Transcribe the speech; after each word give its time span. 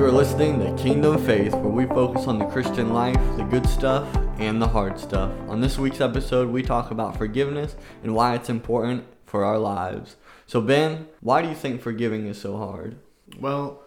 You 0.00 0.06
are 0.06 0.10
listening 0.12 0.60
to 0.60 0.82
Kingdom 0.82 1.22
Faith, 1.26 1.52
where 1.52 1.68
we 1.68 1.84
focus 1.84 2.26
on 2.26 2.38
the 2.38 2.46
Christian 2.46 2.94
life, 2.94 3.20
the 3.36 3.44
good 3.44 3.66
stuff, 3.66 4.08
and 4.38 4.60
the 4.60 4.66
hard 4.66 4.98
stuff. 4.98 5.30
On 5.46 5.60
this 5.60 5.76
week's 5.76 6.00
episode, 6.00 6.48
we 6.48 6.62
talk 6.62 6.90
about 6.90 7.18
forgiveness 7.18 7.76
and 8.02 8.14
why 8.14 8.34
it's 8.34 8.48
important 8.48 9.04
for 9.26 9.44
our 9.44 9.58
lives. 9.58 10.16
So, 10.46 10.62
Ben, 10.62 11.06
why 11.20 11.42
do 11.42 11.50
you 11.50 11.54
think 11.54 11.82
forgiving 11.82 12.26
is 12.28 12.40
so 12.40 12.56
hard? 12.56 12.96
Well, 13.38 13.82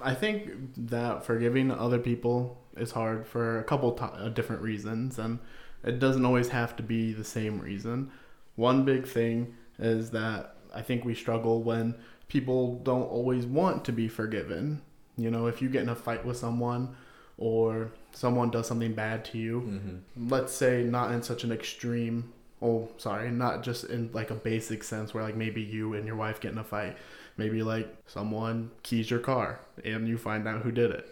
I 0.00 0.14
think 0.14 0.50
that 0.78 1.26
forgiving 1.26 1.70
other 1.70 1.98
people 1.98 2.58
is 2.78 2.92
hard 2.92 3.26
for 3.26 3.58
a 3.58 3.64
couple 3.64 3.98
uh, 4.00 4.30
different 4.30 4.62
reasons, 4.62 5.18
and 5.18 5.40
it 5.84 5.98
doesn't 5.98 6.24
always 6.24 6.48
have 6.48 6.74
to 6.76 6.82
be 6.82 7.12
the 7.12 7.22
same 7.22 7.60
reason. 7.60 8.10
One 8.56 8.86
big 8.86 9.06
thing 9.06 9.56
is 9.78 10.10
that 10.12 10.56
I 10.74 10.80
think 10.80 11.04
we 11.04 11.14
struggle 11.14 11.62
when 11.62 11.96
people 12.28 12.76
don't 12.76 13.10
always 13.10 13.44
want 13.44 13.84
to 13.84 13.92
be 13.92 14.08
forgiven. 14.08 14.80
You 15.20 15.30
know, 15.30 15.46
if 15.46 15.60
you 15.62 15.68
get 15.68 15.82
in 15.82 15.88
a 15.88 15.94
fight 15.94 16.24
with 16.24 16.36
someone 16.36 16.96
or 17.38 17.90
someone 18.12 18.50
does 18.50 18.66
something 18.66 18.94
bad 18.94 19.24
to 19.26 19.38
you, 19.38 19.60
Mm-hmm. 19.60 20.28
let's 20.30 20.52
say 20.52 20.82
not 20.82 21.12
in 21.12 21.22
such 21.22 21.44
an 21.44 21.52
extreme 21.52 22.32
oh 22.62 22.86
sorry 22.98 23.30
not 23.30 23.62
just 23.62 23.84
in 23.84 24.10
like 24.12 24.30
a 24.30 24.34
basic 24.34 24.84
sense 24.84 25.14
where 25.14 25.24
like 25.24 25.34
maybe 25.34 25.62
you 25.62 25.94
and 25.94 26.06
your 26.06 26.16
wife 26.16 26.40
get 26.40 26.52
in 26.52 26.58
a 26.58 26.64
fight. 26.64 26.96
Maybe 27.38 27.62
like 27.62 27.88
someone 28.06 28.70
keys 28.82 29.10
your 29.10 29.20
car 29.20 29.60
and 29.84 30.06
you 30.06 30.18
find 30.18 30.46
out 30.46 30.60
who 30.62 30.70
did 30.70 30.90
it. 30.90 31.06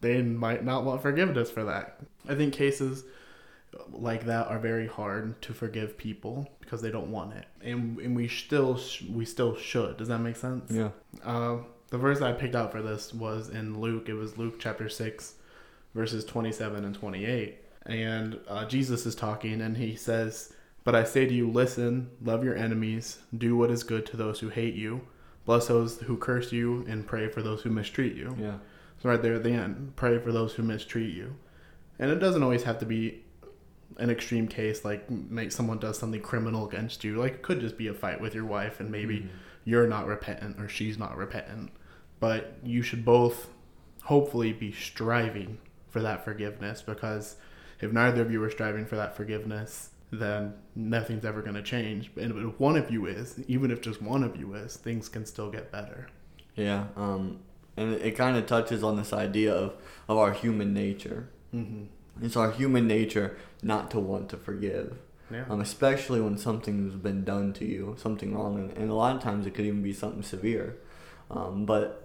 They 0.00 0.22
might 0.22 0.64
not 0.64 0.84
want 0.84 1.02
forgiveness 1.02 1.50
for 1.50 1.64
that. 1.64 1.98
I 2.28 2.34
think 2.36 2.52
cases 2.54 3.02
like 3.90 4.26
that 4.26 4.46
are 4.48 4.58
very 4.58 4.86
hard 4.86 5.40
to 5.42 5.52
forgive 5.54 5.96
people 5.96 6.48
because 6.60 6.82
they 6.82 6.90
don't 6.90 7.10
want 7.10 7.32
it. 7.34 7.46
And, 7.62 7.98
and 7.98 8.14
we 8.14 8.28
still 8.28 8.76
sh- 8.76 9.02
we 9.10 9.24
still 9.24 9.56
should. 9.56 9.96
Does 9.96 10.08
that 10.08 10.18
make 10.18 10.36
sense? 10.36 10.70
Yeah. 10.70 10.90
uh, 11.24 11.56
the 11.92 11.98
verse 11.98 12.22
I 12.22 12.32
picked 12.32 12.54
out 12.56 12.72
for 12.72 12.80
this 12.80 13.12
was 13.12 13.50
in 13.50 13.78
Luke. 13.78 14.08
It 14.08 14.14
was 14.14 14.38
Luke 14.38 14.54
chapter 14.58 14.88
6, 14.88 15.34
verses 15.94 16.24
27 16.24 16.86
and 16.86 16.94
28. 16.94 17.58
And 17.84 18.40
uh, 18.48 18.64
Jesus 18.64 19.04
is 19.04 19.14
talking, 19.14 19.60
and 19.60 19.76
he 19.76 19.94
says, 19.94 20.54
But 20.84 20.94
I 20.94 21.04
say 21.04 21.26
to 21.26 21.34
you, 21.34 21.50
listen, 21.50 22.10
love 22.22 22.44
your 22.44 22.56
enemies, 22.56 23.18
do 23.36 23.58
what 23.58 23.70
is 23.70 23.82
good 23.82 24.06
to 24.06 24.16
those 24.16 24.40
who 24.40 24.48
hate 24.48 24.74
you, 24.74 25.02
bless 25.44 25.66
those 25.68 26.00
who 26.00 26.16
curse 26.16 26.50
you, 26.50 26.86
and 26.88 27.06
pray 27.06 27.28
for 27.28 27.42
those 27.42 27.60
who 27.60 27.68
mistreat 27.68 28.16
you. 28.16 28.34
Yeah. 28.40 28.56
So, 29.02 29.10
right 29.10 29.20
there 29.20 29.34
at 29.34 29.42
the 29.42 29.50
end, 29.52 29.92
pray 29.94 30.18
for 30.18 30.32
those 30.32 30.54
who 30.54 30.62
mistreat 30.62 31.12
you. 31.14 31.34
And 31.98 32.10
it 32.10 32.20
doesn't 32.20 32.42
always 32.42 32.62
have 32.62 32.78
to 32.78 32.86
be 32.86 33.22
an 33.98 34.08
extreme 34.08 34.48
case 34.48 34.82
like 34.82 35.10
make 35.10 35.52
someone 35.52 35.78
does 35.78 35.98
something 35.98 36.22
criminal 36.22 36.66
against 36.66 37.04
you. 37.04 37.16
Like, 37.18 37.34
it 37.34 37.42
could 37.42 37.60
just 37.60 37.76
be 37.76 37.88
a 37.88 37.92
fight 37.94 38.18
with 38.18 38.34
your 38.34 38.46
wife, 38.46 38.80
and 38.80 38.90
maybe 38.90 39.18
Mhm. 39.18 39.28
you're 39.66 39.86
not 39.86 40.06
repentant 40.06 40.58
or 40.58 40.68
she's 40.70 40.96
not 40.96 41.18
repentant. 41.18 41.70
But 42.22 42.52
you 42.62 42.82
should 42.82 43.04
both 43.04 43.48
hopefully 44.04 44.52
be 44.52 44.70
striving 44.70 45.58
for 45.90 46.00
that 46.02 46.24
forgiveness 46.24 46.80
because 46.80 47.34
if 47.80 47.90
neither 47.90 48.22
of 48.22 48.30
you 48.30 48.40
are 48.44 48.50
striving 48.50 48.86
for 48.86 48.94
that 48.94 49.16
forgiveness, 49.16 49.90
then 50.12 50.54
nothing's 50.76 51.24
ever 51.24 51.42
going 51.42 51.56
to 51.56 51.62
change. 51.62 52.12
And 52.16 52.30
if 52.48 52.60
one 52.60 52.76
of 52.76 52.92
you 52.92 53.06
is, 53.06 53.40
even 53.48 53.72
if 53.72 53.80
just 53.80 54.00
one 54.00 54.22
of 54.22 54.36
you 54.36 54.54
is, 54.54 54.76
things 54.76 55.08
can 55.08 55.26
still 55.26 55.50
get 55.50 55.72
better. 55.72 56.10
Yeah. 56.54 56.84
Um, 56.96 57.40
and 57.76 57.94
it, 57.94 58.02
it 58.02 58.10
kind 58.12 58.36
of 58.36 58.46
touches 58.46 58.84
on 58.84 58.94
this 58.94 59.12
idea 59.12 59.52
of, 59.52 59.74
of 60.08 60.16
our 60.16 60.30
human 60.30 60.72
nature. 60.72 61.28
Mm-hmm. 61.52 62.24
It's 62.24 62.36
our 62.36 62.52
human 62.52 62.86
nature 62.86 63.36
not 63.64 63.90
to 63.90 63.98
want 63.98 64.28
to 64.28 64.36
forgive. 64.36 64.96
Yeah. 65.28 65.46
um, 65.48 65.60
especially 65.60 66.20
when 66.20 66.38
something's 66.38 66.94
been 66.94 67.24
done 67.24 67.52
to 67.54 67.64
you, 67.64 67.96
something 67.98 68.32
wrong, 68.32 68.58
and, 68.58 68.70
and 68.76 68.90
a 68.90 68.94
lot 68.94 69.16
of 69.16 69.22
times 69.22 69.44
it 69.44 69.54
could 69.54 69.64
even 69.64 69.82
be 69.82 69.92
something 69.92 70.22
severe. 70.22 70.76
Um, 71.32 71.64
but 71.64 72.01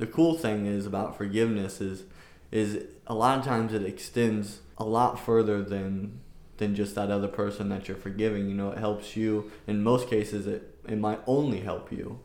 the 0.00 0.06
cool 0.06 0.34
thing 0.34 0.66
is 0.66 0.86
about 0.86 1.16
forgiveness 1.16 1.80
is 1.80 2.04
is 2.50 2.84
a 3.06 3.14
lot 3.14 3.38
of 3.38 3.44
times 3.44 3.72
it 3.72 3.84
extends 3.84 4.60
a 4.78 4.84
lot 4.84 5.20
further 5.20 5.62
than 5.62 6.20
than 6.56 6.74
just 6.74 6.94
that 6.94 7.10
other 7.10 7.28
person 7.28 7.68
that 7.68 7.86
you're 7.86 7.96
forgiving. 7.96 8.48
You 8.48 8.54
know, 8.54 8.70
it 8.70 8.78
helps 8.78 9.16
you. 9.16 9.50
In 9.66 9.82
most 9.82 10.08
cases, 10.08 10.46
it 10.46 10.74
it 10.88 10.98
might 10.98 11.20
only 11.26 11.60
help 11.60 11.92
you, 11.92 12.18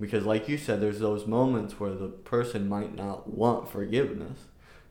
because 0.00 0.26
like 0.26 0.48
you 0.48 0.58
said, 0.58 0.80
there's 0.80 1.00
those 1.00 1.26
moments 1.26 1.78
where 1.80 1.94
the 1.94 2.08
person 2.08 2.68
might 2.68 2.94
not 2.94 3.30
want 3.30 3.70
forgiveness. 3.70 4.38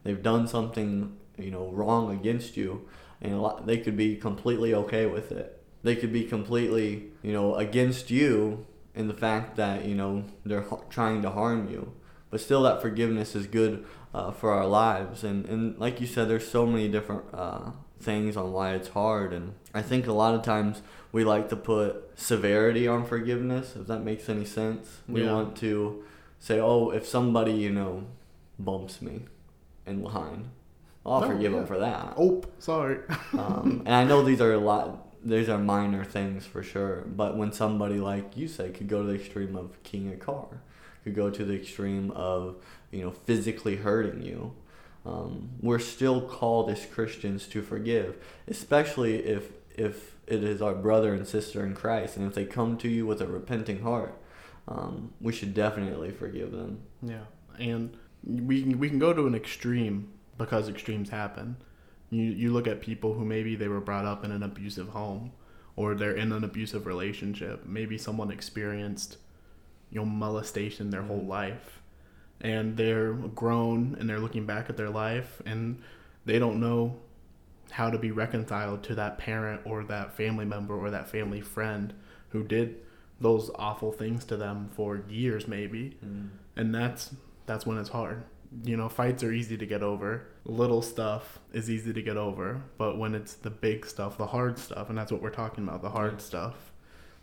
They've 0.04 0.24
done 0.24 0.48
something 0.48 1.18
you 1.38 1.52
know 1.52 1.70
wrong 1.70 2.12
against 2.12 2.58
you 2.58 2.88
and 3.22 3.42
lot, 3.42 3.68
they 3.68 3.78
could 3.78 3.96
be 3.96 4.16
completely 4.16 4.74
okay 4.74 5.06
with 5.06 5.32
it. 5.32 5.62
They 5.84 5.96
could 5.96 6.12
be 6.14 6.24
completely, 6.24 7.12
you 7.22 7.34
know, 7.34 7.56
against 7.56 8.10
you 8.10 8.66
in 8.96 9.08
the 9.08 9.14
fact 9.14 9.56
that 9.58 9.86
you 9.86 9.96
know 9.96 10.26
they're 10.46 10.66
trying 10.90 11.22
to 11.24 11.30
harm 11.30 11.70
you. 11.70 11.94
But 12.32 12.40
still, 12.42 12.64
that 12.64 12.82
forgiveness 12.82 13.36
is 13.36 13.46
good 13.46 13.86
uh, 14.14 14.32
for 14.32 14.52
our 14.52 14.66
lives. 14.66 15.24
And 15.24 15.46
and 15.46 15.78
like 15.78 16.02
you 16.02 16.08
said, 16.08 16.28
there's 16.30 16.48
so 16.48 16.66
many 16.66 16.88
different 16.88 17.24
uh, 17.34 17.72
things 18.00 18.36
on 18.38 18.52
why 18.54 18.74
it's 18.74 18.88
hard. 18.90 19.34
And 19.34 19.54
I 19.74 19.82
think 19.84 20.08
a 20.08 20.14
lot 20.14 20.34
of 20.34 20.42
times 20.42 20.82
we 21.12 21.24
like 21.26 21.50
to 21.50 21.56
put 21.58 22.10
severity 22.18 22.88
on 22.88 23.06
forgiveness. 23.06 23.76
If 23.76 23.88
that 23.88 24.00
makes 24.00 24.30
any 24.30 24.46
sense, 24.46 25.00
we 25.08 25.22
Yeah. 25.24 25.34
want 25.34 25.56
to 25.58 26.04
say, 26.40 26.60
oh, 26.60 26.90
if 26.90 27.06
somebody 27.06 27.52
you 27.54 27.70
know 27.70 28.06
bumps 28.58 29.02
me 29.02 29.26
in 29.86 30.02
line, 30.04 30.52
I'll 31.06 31.20
No, 31.22 31.28
forgive 31.28 31.52
yeah. 31.52 31.58
them 31.60 31.68
for 31.68 31.80
that 31.80 32.14
Oh, 32.18 32.42
sorry. 32.60 33.00
um, 33.34 33.84
and 33.86 33.94
I 33.94 34.04
know 34.06 34.24
these 34.24 34.40
are 34.42 34.54
a 34.54 34.58
lot. 34.60 35.08
These 35.24 35.50
are 35.50 35.58
minor 35.60 36.04
things 36.06 36.46
for 36.46 36.64
sure. 36.64 37.04
But 37.06 37.38
when 37.38 37.52
somebody 37.52 38.00
like 38.00 38.38
you 38.38 38.48
say 38.48 38.70
could 38.72 38.88
go 38.88 39.02
to 39.04 39.08
the 39.10 39.16
extreme 39.16 39.56
of 39.56 39.82
keying 39.84 40.12
a 40.14 40.18
car, 40.18 40.48
could 41.04 41.16
go 41.16 41.30
to 41.30 41.46
the 41.46 41.56
extreme 41.56 42.12
of 42.12 42.56
you 42.92 43.02
know 43.02 43.12
physically 43.12 43.78
hurting 43.78 44.22
you, 44.22 44.54
um, 45.06 45.50
we're 45.62 45.80
still 45.80 46.22
called 46.22 46.70
as 46.70 46.86
Christians 46.86 47.48
to 47.48 47.62
forgive, 47.62 48.18
especially 48.48 49.18
if 49.26 49.52
if 49.76 50.16
it 50.28 50.44
is 50.44 50.62
our 50.62 50.76
brother 50.76 51.14
and 51.14 51.28
sister 51.28 51.66
in 51.66 51.74
Christ, 51.74 52.18
and 52.18 52.28
if 52.28 52.36
they 52.36 52.46
come 52.46 52.78
to 52.78 52.88
you 52.88 53.06
with 53.06 53.22
a 53.22 53.28
repenting 53.28 53.82
heart, 53.82 54.18
um, 54.68 55.14
we 55.20 55.34
should 55.34 55.54
definitely 55.54 56.12
forgive 56.12 56.52
them. 56.52 56.82
Yeah, 57.02 57.26
and 57.60 57.98
we 58.24 58.62
can, 58.62 58.80
we 58.80 58.90
can 58.90 59.00
go 59.00 59.14
to 59.14 59.26
an 59.26 59.36
extreme 59.36 60.10
because 60.38 60.70
extremes 60.70 61.10
happen. 61.10 61.58
You 62.10 62.24
you 62.24 62.52
look 62.52 62.68
at 62.68 62.82
people 62.82 63.14
who 63.14 63.26
maybe 63.26 63.56
they 63.56 63.68
were 63.68 63.82
brought 63.82 64.06
up 64.06 64.24
in 64.24 64.32
an 64.32 64.44
abusive 64.44 64.90
home, 64.90 65.32
or 65.76 65.96
they're 65.96 66.16
in 66.16 66.32
an 66.32 66.44
abusive 66.44 66.86
relationship. 66.86 67.66
Maybe 67.66 67.98
someone 67.98 68.32
experienced, 68.32 69.18
you 69.92 70.00
know, 70.00 70.06
molestation 70.06 70.90
their 70.90 71.02
whole 71.04 71.22
Mhm. 71.22 71.28
life, 71.28 71.82
and 72.40 72.78
they're 72.78 73.14
grown 73.14 73.96
and 74.00 74.10
they're 74.10 74.20
looking 74.20 74.46
back 74.46 74.70
at 74.70 74.78
their 74.78 74.90
life 74.90 75.42
and 75.46 75.80
they 76.26 76.40
don't 76.40 76.60
know 76.60 76.98
how 77.72 77.90
to 77.90 77.98
be 77.98 78.12
reconciled 78.12 78.84
to 78.84 78.96
that 78.96 79.18
parent 79.18 79.62
or 79.66 79.84
that 79.84 80.14
family 80.14 80.46
member 80.46 80.76
or 80.76 80.90
that 80.90 81.08
family 81.10 81.40
friend 81.42 81.94
who 82.30 82.44
did 82.44 82.78
those 83.20 83.52
awful 83.56 83.92
things 83.92 84.26
to 84.26 84.36
them 84.36 84.70
for 84.74 85.04
years 85.08 85.48
maybe. 85.48 85.98
And 86.56 86.74
that's 86.74 87.14
that's 87.46 87.66
when 87.66 87.78
it's 87.78 87.90
hard. 87.90 88.24
You 88.64 88.76
know 88.76 88.90
fights 88.90 89.24
are 89.24 89.32
easy 89.32 89.58
to 89.58 89.66
get 89.66 89.84
over. 89.84 90.26
Little 90.44 90.82
stuff 90.82 91.40
is 91.54 91.70
easy 91.70 91.94
to 91.94 92.02
get 92.02 92.18
over. 92.18 92.64
But 92.78 92.98
when 92.98 93.14
it's 93.16 93.36
the 93.36 93.52
big 93.52 93.86
stuff 93.86 94.18
the 94.18 94.28
hard 94.28 94.58
stuff 94.58 94.90
and 94.90 94.98
that's 94.98 95.12
what 95.12 95.22
we're 95.22 95.30
talking 95.30 95.64
about 95.64 95.82
the 95.84 95.92
hard 95.92 96.14
Yeah. 96.14 96.18
stuff 96.18 96.72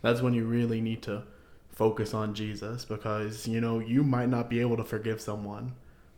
that's 0.01 0.21
when 0.21 0.33
you 0.33 0.45
really 0.45 0.79
need 0.81 1.01
to 1.03 1.23
focus 1.79 2.13
on 2.13 2.33
jesus 2.33 2.83
because 2.83 3.47
you 3.47 3.61
know 3.61 3.79
you 3.79 4.03
might 4.03 4.29
not 4.29 4.49
be 4.49 4.59
able 4.59 4.77
to 4.77 4.83
forgive 4.83 5.21
someone 5.21 5.71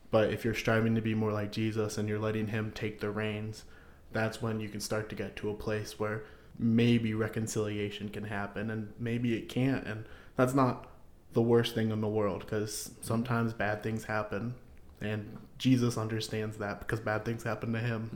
but 0.10 0.34
if 0.34 0.44
you're 0.44 0.54
striving 0.54 0.96
to 0.96 1.02
be 1.02 1.14
more 1.14 1.32
like 1.32 1.52
jesus 1.52 1.98
and 1.98 2.10
you're 2.10 2.20
letting 2.20 2.48
him 2.48 2.72
take 2.74 3.00
the 3.00 3.10
reins 3.10 3.64
that's 4.12 4.42
when 4.42 4.60
you 4.60 4.70
can 4.70 4.80
start 4.80 5.10
to 5.10 5.16
get 5.16 5.36
to 5.38 5.50
a 5.50 5.54
place 5.54 6.00
where 6.00 6.24
maybe 6.58 7.14
reconciliation 7.14 8.10
can 8.10 8.24
happen 8.26 8.70
and 8.70 8.94
maybe 9.00 9.36
it 9.36 9.50
can't. 9.50 9.86
And 9.86 10.06
that's 10.36 10.54
not 10.54 10.88
the 11.34 11.42
worst 11.42 11.76
thing 11.76 11.92
in 11.92 12.02
the 12.02 12.08
world 12.08 12.42
because 12.42 12.92
sometimes 13.02 13.54
bad 13.54 13.82
things 13.82 14.04
happen 14.04 14.54
and 15.00 15.38
jesus 15.58 15.98
understands 15.98 16.58
that 16.58 16.80
because 16.80 17.00
bad 17.00 17.24
things 17.24 17.44
happen 17.44 17.72
to 17.74 17.80
him. 17.80 18.10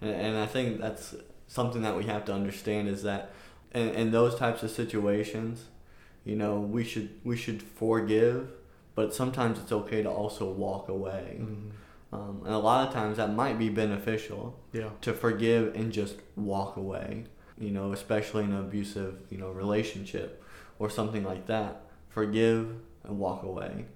Hmm 0.00 0.06
And, 0.06 0.20
and 0.20 0.38
I 0.38 0.46
think 0.46 0.80
that's 0.80 1.14
something 1.46 1.82
that 1.82 1.96
we 1.96 2.04
have 2.04 2.24
to 2.26 2.32
understand 2.32 2.88
is 2.88 3.02
that 3.04 3.30
in, 3.72 3.90
in 3.90 4.10
those 4.10 4.34
types 4.34 4.62
of 4.62 4.70
situations, 4.70 5.66
you 6.24 6.36
know, 6.36 6.60
we 6.60 6.84
should 6.84 7.10
we 7.24 7.36
should 7.36 7.62
forgive, 7.62 8.48
but 8.94 9.14
sometimes 9.14 9.58
it's 9.58 9.72
okay 9.72 10.02
to 10.02 10.10
also 10.10 10.50
walk 10.50 10.88
away. 10.88 11.38
Mhm. 11.40 11.70
Um, 12.12 12.42
and 12.44 12.52
a 12.54 12.58
lot 12.58 12.88
of 12.88 12.92
times 12.92 13.18
that 13.18 13.32
might 13.32 13.56
be 13.58 13.68
beneficial 13.68 14.58
yeah 14.72 14.90
to 15.02 15.12
forgive 15.12 15.74
and 15.76 15.92
just 15.92 16.16
walk 16.36 16.76
away. 16.76 17.24
You 17.58 17.70
know, 17.70 17.92
especially 17.92 18.44
in 18.44 18.52
an 18.52 18.60
abusive 18.60 19.14
you 19.30 19.38
know 19.38 19.50
relationship 19.50 20.42
or 20.78 20.90
something 20.90 21.24
like 21.24 21.46
that. 21.46 21.82
Forgive 22.08 22.74
and 23.04 23.18
walk 23.18 23.42
away. 23.42 23.86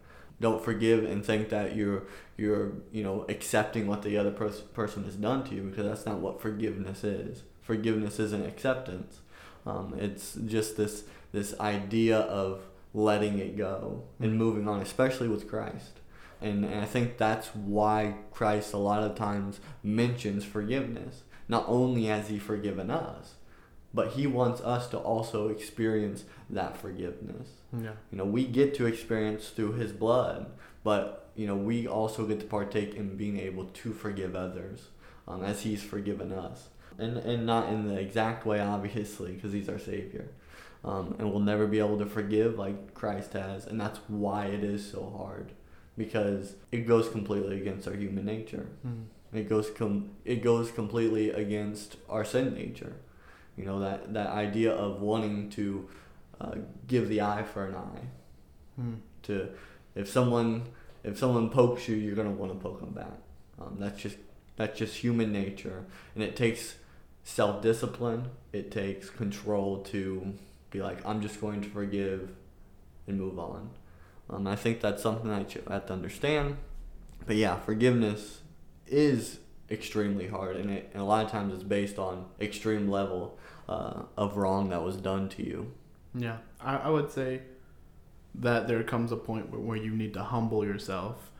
Don't 0.40 0.62
forgive 0.62 1.04
and 1.04 1.24
think 1.24 1.48
that 1.50 1.74
you're 1.76 2.02
you're 2.36 2.72
you 2.92 3.02
know 3.02 3.24
accepting 3.28 3.86
what 3.86 4.02
the 4.02 4.16
other 4.18 4.30
pers- 4.30 4.60
person 4.60 5.04
has 5.04 5.16
done 5.16 5.44
to 5.44 5.54
you 5.54 5.62
because 5.62 5.84
that's 5.86 6.06
not 6.06 6.18
what 6.20 6.40
forgiveness 6.40 7.04
is. 7.04 7.42
Forgiveness 7.62 8.18
isn't 8.20 8.44
acceptance. 8.46 9.20
Um, 9.66 9.94
it's 9.98 10.34
just 10.46 10.76
this 10.76 11.04
this 11.34 11.58
idea 11.58 12.18
of 12.18 12.62
letting 12.94 13.38
it 13.40 13.56
go 13.56 14.04
and 14.20 14.38
moving 14.38 14.68
on, 14.68 14.80
especially 14.80 15.28
with 15.28 15.48
Christ. 15.48 16.00
and, 16.40 16.64
and 16.64 16.80
I 16.80 16.84
think 16.84 17.18
that's 17.18 17.48
why 17.48 18.14
Christ 18.30 18.72
a 18.72 18.78
lot 18.78 19.02
of 19.02 19.16
times 19.16 19.60
mentions 19.82 20.44
forgiveness. 20.44 21.22
Not 21.48 21.64
only 21.66 22.04
has 22.06 22.28
he 22.28 22.38
forgiven 22.38 22.90
us, 22.90 23.34
but 23.92 24.12
he 24.12 24.26
wants 24.26 24.60
us 24.60 24.88
to 24.88 24.98
also 24.98 25.48
experience 25.48 26.24
that 26.50 26.76
forgiveness. 26.76 27.48
Yeah. 27.72 27.92
You 28.10 28.18
know, 28.18 28.24
we 28.24 28.44
get 28.44 28.74
to 28.76 28.86
experience 28.86 29.48
through 29.48 29.72
his 29.72 29.92
blood, 29.92 30.46
but 30.82 31.28
you 31.34 31.46
know, 31.46 31.56
we 31.56 31.86
also 31.86 32.26
get 32.26 32.40
to 32.40 32.46
partake 32.46 32.94
in 32.94 33.16
being 33.16 33.38
able 33.40 33.64
to 33.64 33.92
forgive 33.92 34.36
others 34.36 34.88
um, 35.26 35.42
as 35.44 35.62
he's 35.62 35.82
forgiven 35.82 36.32
us. 36.32 36.68
And, 36.96 37.16
and 37.18 37.44
not 37.44 37.68
in 37.70 37.88
the 37.88 37.98
exact 37.98 38.46
way, 38.46 38.60
obviously, 38.60 39.32
because 39.32 39.52
he's 39.52 39.68
our 39.68 39.80
Savior. 39.80 40.28
Um, 40.84 41.16
and 41.18 41.30
we'll 41.30 41.40
never 41.40 41.66
be 41.66 41.78
able 41.78 41.98
to 41.98 42.06
forgive 42.06 42.58
like 42.58 42.92
Christ 42.92 43.32
has. 43.32 43.66
And 43.66 43.80
that's 43.80 44.00
why 44.08 44.46
it 44.46 44.62
is 44.62 44.88
so 44.88 45.14
hard, 45.16 45.52
because 45.96 46.56
it 46.70 46.86
goes 46.86 47.08
completely 47.08 47.58
against 47.58 47.88
our 47.88 47.94
human 47.94 48.26
nature. 48.26 48.66
Mm. 48.86 49.04
It 49.32 49.48
goes 49.48 49.70
com- 49.70 50.10
it 50.24 50.42
goes 50.42 50.70
completely 50.70 51.30
against 51.30 51.96
our 52.08 52.24
sin 52.24 52.54
nature. 52.54 52.96
You 53.56 53.64
know 53.64 53.80
that 53.80 54.12
that 54.12 54.28
idea 54.28 54.72
of 54.72 55.00
wanting 55.00 55.50
to 55.50 55.88
uh, 56.40 56.54
give 56.86 57.08
the 57.08 57.20
eye 57.22 57.42
for 57.42 57.66
an 57.66 57.74
eye. 57.74 58.80
Mm. 58.80 58.98
To 59.22 59.48
if 59.94 60.08
someone 60.08 60.68
if 61.02 61.18
someone 61.18 61.50
pokes 61.50 61.88
you, 61.88 61.96
you're 61.96 62.14
gonna 62.14 62.30
want 62.30 62.52
to 62.52 62.58
poke 62.58 62.80
them 62.80 62.92
back. 62.92 63.18
Um, 63.60 63.76
that's 63.78 64.00
just 64.00 64.16
that's 64.56 64.78
just 64.78 64.96
human 64.96 65.32
nature, 65.32 65.84
and 66.14 66.22
it 66.22 66.36
takes 66.36 66.76
self 67.24 67.62
discipline. 67.62 68.30
It 68.52 68.70
takes 68.70 69.10
control 69.10 69.82
to 69.84 70.34
be 70.74 70.82
like, 70.82 70.98
I'm 71.06 71.22
just 71.22 71.40
going 71.40 71.62
to 71.62 71.68
forgive 71.70 72.30
and 73.06 73.18
move 73.18 73.38
on. 73.38 73.70
Um, 74.28 74.46
I 74.46 74.56
think 74.56 74.80
that's 74.80 75.02
something 75.02 75.30
that 75.30 75.54
you 75.54 75.62
have 75.70 75.86
to 75.86 75.92
understand. 75.92 76.56
But 77.26 77.36
yeah, 77.36 77.56
forgiveness 77.60 78.40
is 78.86 79.38
extremely 79.70 80.28
hard, 80.28 80.56
and, 80.56 80.70
it, 80.70 80.90
and 80.92 81.00
a 81.00 81.04
lot 81.06 81.24
of 81.24 81.30
times 81.30 81.54
it's 81.54 81.62
based 81.62 81.98
on 81.98 82.26
extreme 82.40 82.90
level 82.90 83.38
uh, 83.68 84.02
of 84.16 84.36
wrong 84.36 84.68
that 84.70 84.82
was 84.82 84.96
done 84.96 85.28
to 85.30 85.46
you. 85.46 85.72
Yeah, 86.14 86.38
I, 86.60 86.76
I 86.76 86.88
would 86.90 87.10
say 87.10 87.42
that 88.34 88.66
there 88.66 88.82
comes 88.82 89.12
a 89.12 89.16
point 89.16 89.50
where, 89.50 89.60
where 89.60 89.76
you 89.76 89.92
need 89.92 90.12
to 90.14 90.22
humble 90.24 90.64
yourself. 90.64 91.30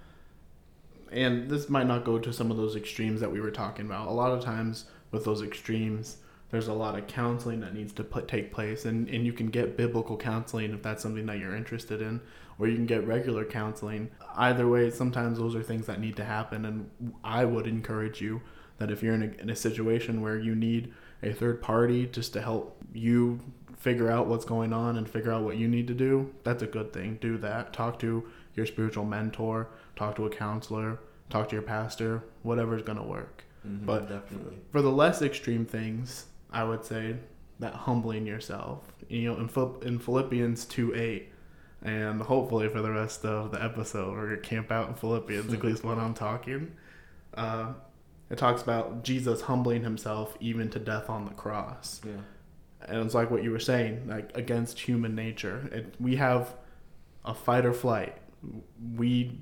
And 1.11 1.51
this 1.51 1.69
might 1.69 1.87
not 1.87 2.05
go 2.05 2.19
to 2.19 2.33
some 2.33 2.51
of 2.51 2.57
those 2.57 2.77
extremes 2.77 3.21
that 3.21 3.31
we 3.31 3.41
were 3.41 3.51
talking 3.51 3.87
about. 3.87 4.09
A 4.09 4.13
lot 4.13 4.33
of 4.33 4.43
times 4.45 4.85
with 5.11 5.25
those 5.25 5.43
extremes, 5.43 6.19
there's 6.51 6.69
a 6.69 6.73
lot 6.73 6.97
of 6.99 7.07
counseling 7.07 7.61
that 7.61 7.75
needs 7.75 7.93
to 7.95 8.05
put, 8.05 8.29
take 8.29 8.53
place, 8.53 8.85
and, 8.85 9.09
and 9.09 9.27
you 9.27 9.33
can 9.33 9.49
get 9.49 9.77
biblical 9.77 10.17
counseling 10.17 10.73
if 10.73 10.83
that's 10.83 11.03
something 11.03 11.27
that 11.27 11.39
you're 11.39 11.57
interested 11.57 12.01
in, 12.01 12.21
or 12.59 12.69
you 12.69 12.77
can 12.77 12.87
get 12.87 13.07
regular 13.07 13.45
counseling. 13.45 14.11
Either 14.37 14.69
way, 14.69 14.91
sometimes 14.91 15.39
those 15.39 15.55
are 15.57 15.63
things 15.63 15.87
that 15.87 16.01
need 16.01 16.17
to 16.17 16.25
happen, 16.25 16.65
and 16.65 16.91
I 17.25 17.45
would 17.45 17.67
encourage 17.67 18.21
you 18.21 18.41
that 18.79 18.91
if 18.91 19.03
you're 19.03 19.15
in 19.15 19.23
a, 19.23 19.43
in 19.43 19.51
a 19.51 19.57
situation 19.57 20.21
where 20.21 20.39
you 20.39 20.55
need 20.55 20.93
a 21.23 21.33
third 21.33 21.61
party 21.63 22.07
just 22.07 22.33
to 22.35 22.43
help 22.43 22.77
you 22.93 23.41
figure 23.77 24.11
out 24.11 24.27
what's 24.27 24.45
going 24.45 24.73
on 24.73 24.97
and 24.97 25.09
figure 25.09 25.33
out 25.33 25.43
what 25.43 25.57
you 25.57 25.67
need 25.69 25.87
to 25.89 25.95
do, 25.95 26.33
that's 26.45 26.63
a 26.63 26.67
good 26.67 26.93
thing. 26.93 27.19
Do 27.21 27.37
that. 27.39 27.73
Talk 27.73 27.99
to 28.01 28.29
your 28.55 28.67
spiritual 28.67 29.05
mentor, 29.05 29.69
talk 29.97 30.17
to 30.17 30.27
a 30.27 30.31
counselor, 30.31 31.01
talk 31.31 31.49
to 31.49 31.57
your 31.57 31.63
pastor, 31.63 32.23
whatever's 32.43 32.83
going 32.83 32.99
to 32.99 33.05
work. 33.05 33.45
Mm-hmm, 33.67 33.87
But- 33.87 34.09
definitely. 34.09 34.59
For 34.71 34.83
the 34.83 34.93
less 34.93 35.23
extreme 35.23 35.67
things, 35.67 36.27
I 36.55 36.65
would 36.65 36.85
say 36.85 37.17
that 37.61 37.75
humbling 37.75 38.27
yourself. 38.27 38.81
You 39.09 39.33
know, 39.33 39.39
in, 39.39 39.49
Phil- 39.49 39.81
in 39.83 39.99
Philippians 39.99 40.65
2 40.67 40.95
8, 40.95 41.33
and 41.83 42.23
hopefully 42.23 42.69
for 42.69 42.81
the 42.81 42.91
rest 42.91 43.25
of 43.25 43.51
the 43.53 43.63
episode, 43.63 44.15
we're 44.15 44.29
going 44.31 44.41
to 44.43 44.49
camp 44.49 44.71
out 44.73 44.89
in 44.89 44.95
Philippians, 44.95 45.53
at 45.53 45.63
least 45.63 45.85
when 45.85 45.99
I'm 45.99 46.15
talking. 46.15 46.73
Uh, 47.35 47.75
it 48.31 48.39
talks 48.39 48.63
about 48.63 49.05
Jesus 49.05 49.43
humbling 49.43 49.83
himself 49.83 50.37
even 50.41 50.71
to 50.71 50.79
death 50.79 51.11
on 51.11 51.27
the 51.27 51.33
cross 51.33 52.01
Yeah. 52.07 52.13
and 52.89 53.05
it's 53.05 53.15
like 53.15 53.31
what 53.31 53.43
you 53.43 53.51
were 53.51 53.59
saying, 53.61 54.07
like 54.09 54.35
against 54.37 54.79
human 54.81 55.15
nature. 55.15 55.69
It, 55.73 55.95
we 56.01 56.17
have 56.17 56.55
a 57.25 57.35
fight 57.35 57.67
or 57.67 57.73
flight. 57.75 58.17
We 58.97 59.39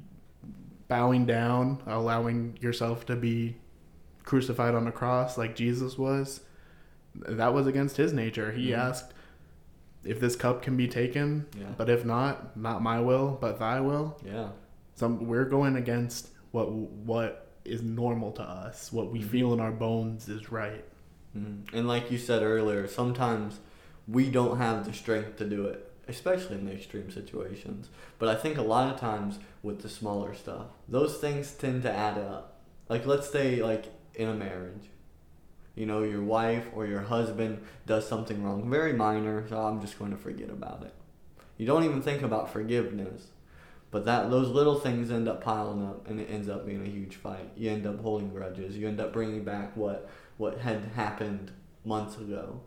bowing 0.89 1.27
down, 1.27 1.81
allowing 1.87 2.59
yourself 2.61 3.07
to 3.07 3.17
be 3.17 3.57
crucified 4.25 4.75
on 4.75 4.85
the 4.85 4.93
cross 4.93 5.39
like 5.39 5.55
Jesus 5.55 5.97
was. 5.97 6.41
That 7.15 7.53
was 7.55 7.67
against 7.67 7.97
his 7.97 8.13
nature. 8.13 8.53
He 8.53 8.69
Mhm. 8.71 8.79
asked 8.79 9.13
if 10.05 10.19
this 10.19 10.35
cup 10.37 10.63
can 10.63 10.77
be 10.77 10.89
taken, 10.89 11.47
Yeah. 11.59 11.67
but 11.77 11.89
if 11.89 12.05
not, 12.05 12.57
not 12.57 12.83
my 12.83 13.01
will, 13.01 13.39
but 13.41 13.59
thy 13.59 13.81
will. 13.81 14.19
Yeah. 14.25 14.49
Some 14.95 15.27
we're 15.27 15.45
going 15.45 15.77
against 15.77 16.31
what 16.51 16.71
what 16.73 17.47
is 17.65 17.83
normal 17.83 18.33
to 18.33 18.43
us, 18.43 18.93
what 18.93 19.11
we 19.13 19.21
Mhm. 19.21 19.29
feel 19.29 19.53
in 19.53 19.61
our 19.61 19.71
bones 19.71 20.29
is 20.29 20.51
right. 20.51 20.85
Mhm. 21.37 21.73
And 21.73 21.87
like 21.87 22.11
you 22.11 22.19
said 22.19 22.43
earlier, 22.43 22.87
sometimes 22.89 23.61
we 24.09 24.29
don't 24.31 24.59
have 24.59 24.85
the 24.85 24.93
strength 24.93 25.37
to 25.37 25.45
do 25.49 25.67
it, 25.67 25.89
especially 26.09 26.57
in 26.59 26.65
the 26.67 26.73
extreme 26.73 27.11
situations. 27.11 27.89
But 28.19 28.29
I 28.29 28.35
think 28.35 28.59
a 28.59 28.63
lot 28.63 28.93
of 28.93 28.99
times 28.99 29.39
with 29.63 29.83
the 29.83 29.89
smaller 29.89 30.35
stuff, 30.35 30.67
those 30.89 31.19
things 31.19 31.53
tend 31.55 31.83
to 31.85 31.91
add 31.93 32.19
up. 32.19 32.61
Like 32.89 33.07
let's 33.07 33.31
say 33.31 33.63
like 33.63 33.85
in 34.17 34.29
a 34.29 34.35
marriage, 34.35 34.91
you 35.75 35.87
know, 35.87 36.03
your 36.03 36.23
wife 36.23 36.67
or 36.75 36.87
your 36.87 37.01
husband 37.01 37.63
does 37.87 38.07
something 38.07 38.43
wrong, 38.43 38.69
very 38.69 38.93
minor, 38.93 39.47
so 39.49 39.59
I'm 39.59 39.81
just 39.81 39.99
going 39.99 40.11
to 40.11 40.17
forget 40.17 40.51
about 40.51 40.83
it. 40.83 40.95
You 41.57 41.67
don't 41.67 41.85
even 41.85 42.03
think 42.03 42.23
about 42.23 42.53
forgiveness. 42.53 43.29
But 43.91 44.07
that 44.07 44.31
those 44.31 44.49
little 44.49 44.81
things 44.81 45.11
end 45.11 45.29
up 45.29 45.45
piling 45.45 45.85
up, 45.85 46.09
and 46.09 46.19
it 46.19 46.31
ends 46.31 46.49
up 46.49 46.65
being 46.67 46.83
a 46.83 46.89
huge 46.89 47.17
fight. 47.17 47.51
You 47.57 47.71
end 47.71 47.87
up 47.87 48.01
holding 48.01 48.31
grudges. 48.31 48.77
You 48.77 48.89
end 48.89 49.01
up 49.01 49.13
bringing 49.13 49.45
back 49.45 49.77
what 49.77 50.09
what 50.39 50.59
had 50.59 50.85
happened 50.95 51.53
months 51.85 52.17
ago, 52.17 52.63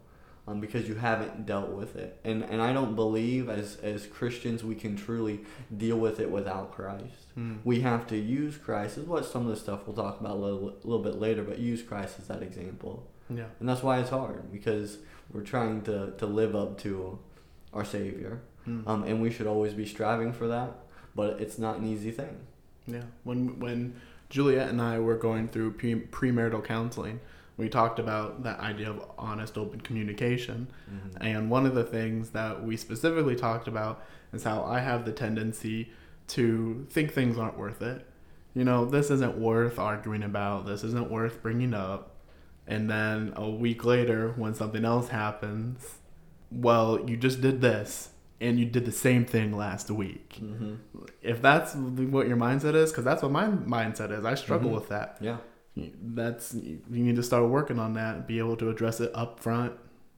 um, 0.47 0.59
because 0.59 0.88
you 0.88 0.95
haven't 0.95 1.45
dealt 1.45 1.69
with 1.69 1.95
it. 1.95 2.19
And 2.24 2.44
and 2.44 2.62
I 2.62 2.74
don't 2.74 2.95
believe 2.95 3.50
as 3.50 3.77
as 3.77 4.06
Christians 4.06 4.63
we 4.63 4.75
can 4.75 4.95
truly 4.95 5.42
deal 5.75 5.97
with 5.97 6.19
it 6.19 6.30
without 6.30 6.71
Christ. 6.71 7.21
We 7.65 7.81
have 7.81 8.07
to 8.07 8.15
use 8.18 8.56
Christ. 8.57 8.97
Is 8.97 9.06
what 9.06 9.25
some 9.25 9.42
of 9.42 9.50
the 9.50 9.57
stuff 9.57 9.81
we'll 9.86 9.95
talk 9.95 10.21
about 10.21 10.33
a 10.33 10.39
little 10.39 10.75
little 10.83 11.03
bit 11.03 11.15
later. 11.19 11.44
But 11.44 11.59
use 11.59 11.81
Christ 11.83 12.15
as 12.19 12.27
that 12.27 12.42
example, 12.42 13.07
Yeah. 13.30 13.45
and 13.59 13.68
that's 13.68 13.83
why 13.83 14.00
it's 14.00 14.09
hard 14.12 14.51
because 14.53 15.00
we're 15.33 15.42
trying 15.44 15.81
to 15.83 16.12
to 16.18 16.25
live 16.25 16.56
up 16.56 16.77
to 16.80 17.19
our 17.74 17.83
Savior, 17.83 18.39
Mm. 18.68 18.88
um, 18.88 19.03
and 19.03 19.21
we 19.21 19.30
should 19.31 19.47
always 19.47 19.74
be 19.74 19.86
striving 19.86 20.31
for 20.31 20.47
that. 20.47 20.71
But 21.14 21.42
it's 21.42 21.57
not 21.59 21.78
an 21.80 21.85
easy 21.85 22.11
thing. 22.11 22.37
Yeah, 22.87 23.04
when 23.23 23.59
when 23.59 23.95
Juliet 24.30 24.69
and 24.69 24.81
I 24.81 24.99
were 24.99 25.18
going 25.18 25.47
through 25.49 25.71
pre- 25.73 26.02
premarital 26.18 26.64
counseling, 26.64 27.19
we 27.57 27.69
talked 27.69 28.00
about 28.00 28.44
that 28.44 28.59
idea 28.59 28.90
of 28.90 29.02
honest, 29.18 29.57
open 29.57 29.80
communication. 29.81 30.68
And 31.21 31.50
one 31.50 31.66
of 31.66 31.74
the 31.76 31.83
things 31.83 32.31
that 32.31 32.64
we 32.64 32.76
specifically 32.78 33.35
talked 33.35 33.68
about 33.68 34.04
is 34.33 34.44
how 34.44 34.64
I 34.64 34.80
have 34.80 35.06
the 35.06 35.12
tendency 35.14 35.92
to 36.30 36.85
think 36.90 37.14
things 37.14 37.38
aren't 37.38 37.57
worth 37.57 37.81
it. 37.81 38.06
You 38.54 38.64
know, 38.64 38.85
this 38.85 39.09
isn't 39.12 39.38
worth 39.38 39.80
arguing 39.80 40.24
about. 40.24 40.66
This 40.66 40.83
isn't 40.83 41.09
worth 41.09 41.42
bringing 41.42 41.74
up. 41.74 42.12
And 42.68 42.90
then 42.90 43.31
a 43.35 43.50
week 43.50 43.85
later, 43.85 44.33
when 44.38 44.54
something 44.54 44.83
else 44.83 45.09
happens, 45.09 45.95
well, 46.52 47.07
you 47.07 47.16
just 47.18 47.42
did 47.42 47.62
this, 47.62 48.09
and 48.42 48.59
you 48.59 48.66
did 48.66 48.85
the 48.85 48.92
same 48.92 49.24
thing 49.26 49.56
last 49.56 49.90
week 49.92 50.40
Mm-hmm. 50.42 50.76
if 51.21 51.42
that's 51.42 51.74
what 51.76 52.28
your 52.28 52.38
mindset 52.38 52.76
is, 52.76 52.92
because 52.92 53.06
that's 53.06 53.21
what 53.24 53.31
my 53.31 53.45
mindset 53.47 54.12
is. 54.18 54.26
I 54.26 54.35
struggle 54.35 54.71
Mhm. 54.71 54.76
with 54.76 54.90
that. 54.90 55.18
Yeah. 55.21 55.38
That's 55.75 56.53
you 56.53 56.81
need 56.89 57.17
to 57.17 57.23
start 57.23 57.49
working 57.49 57.79
on 57.79 57.94
that. 57.94 58.27
Be 58.27 58.39
able 58.39 58.55
to 58.57 58.69
address 58.69 58.99
it 59.01 59.11
up 59.13 59.39
front. 59.39 59.73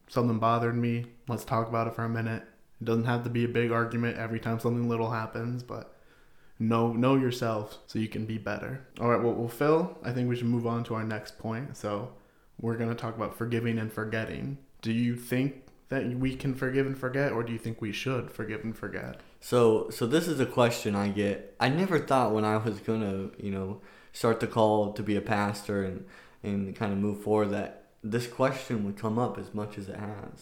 Something 0.07 0.39
bothered 0.39 0.75
me. 0.75 1.05
Let's 1.27 1.43
talk 1.43 1.67
about 1.67 1.87
it 1.87 1.95
for 1.95 2.03
a 2.03 2.09
minute. 2.09 2.43
It 2.79 2.85
doesn't 2.85 3.05
have 3.05 3.23
to 3.23 3.29
be 3.29 3.43
a 3.43 3.49
big 3.49 3.71
argument 3.71 4.17
every 4.17 4.39
time 4.39 4.59
something 4.59 4.87
little 4.87 5.11
happens, 5.11 5.63
but 5.63 5.95
know 6.59 6.93
know 6.93 7.15
yourself 7.15 7.79
so 7.87 7.99
you 7.99 8.07
can 8.07 8.25
be 8.25 8.37
better. 8.37 8.85
All 8.99 9.09
right. 9.09 9.21
Well, 9.21 9.33
well, 9.33 9.47
Phil, 9.47 9.97
I 10.03 10.11
think 10.11 10.29
we 10.29 10.35
should 10.35 10.45
move 10.45 10.67
on 10.67 10.83
to 10.85 10.95
our 10.95 11.03
next 11.03 11.37
point. 11.39 11.75
So 11.75 12.13
we're 12.59 12.77
gonna 12.77 12.95
talk 12.95 13.15
about 13.15 13.35
forgiving 13.35 13.79
and 13.79 13.91
forgetting. 13.91 14.57
Do 14.81 14.91
you 14.91 15.15
think 15.15 15.63
that 15.89 16.05
we 16.15 16.35
can 16.35 16.53
forgive 16.53 16.85
and 16.85 16.97
forget, 16.97 17.31
or 17.31 17.43
do 17.43 17.53
you 17.53 17.59
think 17.59 17.81
we 17.81 17.91
should 17.91 18.29
forgive 18.31 18.63
and 18.63 18.77
forget? 18.77 19.21
So 19.39 19.89
so 19.89 20.05
this 20.05 20.27
is 20.27 20.39
a 20.39 20.45
question 20.45 20.95
I 20.95 21.09
get. 21.09 21.55
I 21.59 21.69
never 21.69 21.99
thought 21.99 22.33
when 22.33 22.45
I 22.45 22.57
was 22.57 22.79
gonna 22.79 23.31
you 23.37 23.51
know 23.51 23.81
start 24.19 24.39
the 24.39 24.47
call 24.57 24.93
to 24.97 25.03
be 25.09 25.15
a 25.15 25.21
pastor 25.37 25.77
and 25.87 25.97
and 26.43 26.75
kind 26.79 26.91
of 26.93 26.99
move 27.07 27.19
forward 27.27 27.49
that 27.59 27.71
this 28.03 28.27
question 28.39 28.75
would 28.85 28.97
come 29.05 29.17
up 29.25 29.37
as 29.43 29.49
much 29.59 29.77
as 29.79 29.85
it 29.89 29.99
has. 30.13 30.35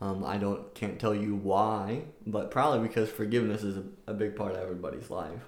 Um, 0.00 0.18
I 0.24 0.36
don't 0.44 0.64
can't 0.80 0.98
tell 1.04 1.14
you 1.14 1.34
why, 1.52 1.82
but 2.26 2.50
probably 2.50 2.80
because 2.88 3.10
forgiveness 3.10 3.62
is 3.62 3.76
a, 3.76 3.84
a 4.12 4.14
big 4.22 4.32
part 4.40 4.52
of 4.54 4.60
everybody's 4.66 5.10
life. 5.10 5.44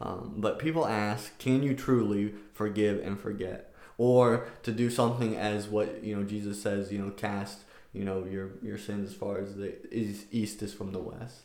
Um, 0.00 0.34
but 0.44 0.58
people 0.58 0.84
ask, 0.86 1.38
can 1.38 1.62
you 1.62 1.74
truly 1.74 2.34
forgive 2.52 2.96
and 3.06 3.16
forget, 3.26 3.72
or 3.98 4.46
to 4.64 4.72
do 4.72 4.90
something 4.90 5.36
as 5.36 5.68
what 5.68 6.02
you 6.02 6.16
know 6.16 6.24
Jesus 6.24 6.60
says, 6.66 6.92
you 6.92 6.98
know, 7.02 7.10
cast 7.26 7.58
you 7.92 8.04
know 8.04 8.24
your 8.34 8.50
your 8.62 8.78
sins 8.78 9.10
as 9.10 9.14
far 9.16 9.38
as 9.38 9.54
the 9.56 9.68
is, 9.94 10.26
east 10.32 10.62
is 10.62 10.72
from 10.74 10.92
the 10.92 10.98
west. 10.98 11.38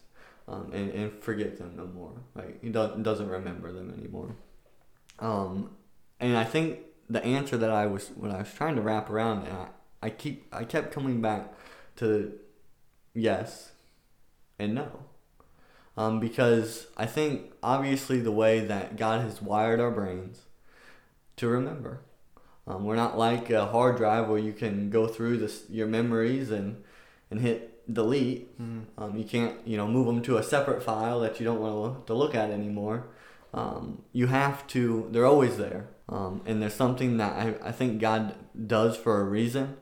um, 0.48 0.72
and, 0.74 0.92
and 0.92 1.12
forget 1.22 1.58
them 1.58 1.74
no 1.78 1.86
more. 1.88 2.14
Right? 2.34 2.58
He 2.62 2.70
do- 2.70 2.96
doesn't 3.02 3.30
remember 3.30 3.72
them 3.72 3.94
anymore. 3.98 4.36
Um, 5.20 5.72
and 6.20 6.38
I 6.38 6.44
think 6.44 6.80
the 7.10 7.24
answer 7.24 7.58
that 7.58 7.70
I 7.70 7.86
was 7.88 8.10
when 8.16 8.32
I 8.32 8.40
was 8.40 8.54
trying 8.54 8.76
to 8.76 8.82
wrap 8.82 9.10
around, 9.10 9.48
and 9.48 9.58
I, 9.58 9.68
I 10.04 10.10
keep 10.10 10.48
I 10.52 10.64
kept 10.64 10.92
coming 10.92 11.22
back 11.22 11.54
to 11.98 12.34
yes 13.14 13.72
and 14.60 14.76
no. 14.76 15.04
Um, 15.96 16.20
because 16.20 16.88
I 16.96 17.08
think 17.08 17.54
obviously 17.64 18.20
the 18.20 18.32
way 18.32 18.60
that 18.60 18.98
God 18.98 19.22
has 19.22 19.42
wired 19.42 19.80
our 19.80 19.90
brains 19.90 20.42
to 21.38 21.48
remember. 21.48 22.02
Um, 22.68 22.84
we're 22.84 22.96
not 22.96 23.18
like 23.18 23.50
a 23.50 23.68
hard 23.68 23.98
drive 23.98 24.28
where 24.28 24.38
you 24.38 24.54
can 24.54 24.90
go 24.90 25.08
through 25.08 25.38
this 25.38 25.64
your 25.70 25.88
memories 25.88 26.52
and 26.52 26.84
and 27.32 27.40
hit 27.40 27.92
delete. 27.92 28.60
Mm. 28.62 28.86
Um, 28.98 29.18
you 29.18 29.24
can't 29.24 29.56
you 29.66 29.78
know 29.78 29.88
move 29.88 30.08
them 30.08 30.22
to 30.24 30.38
a 30.38 30.44
separate 30.44 30.84
file 30.84 31.20
that 31.22 31.40
you 31.40 31.46
don't 31.46 31.62
want 31.62 32.06
to 32.08 32.14
look 32.14 32.36
at 32.36 32.52
anymore. 32.52 33.08
Um, 33.58 34.04
you 34.14 34.28
have 34.28 34.68
to. 34.68 35.08
They're 35.12 35.26
always 35.26 35.58
there, 35.58 35.88
um, 36.08 36.42
and 36.46 36.62
there's 36.62 36.76
something 36.76 37.18
that 37.18 37.34
I, 37.34 37.70
I 37.70 37.72
think 37.72 38.00
God 38.00 38.36
does 38.68 38.96
for 38.96 39.20
a 39.20 39.24
reason. 39.24 39.78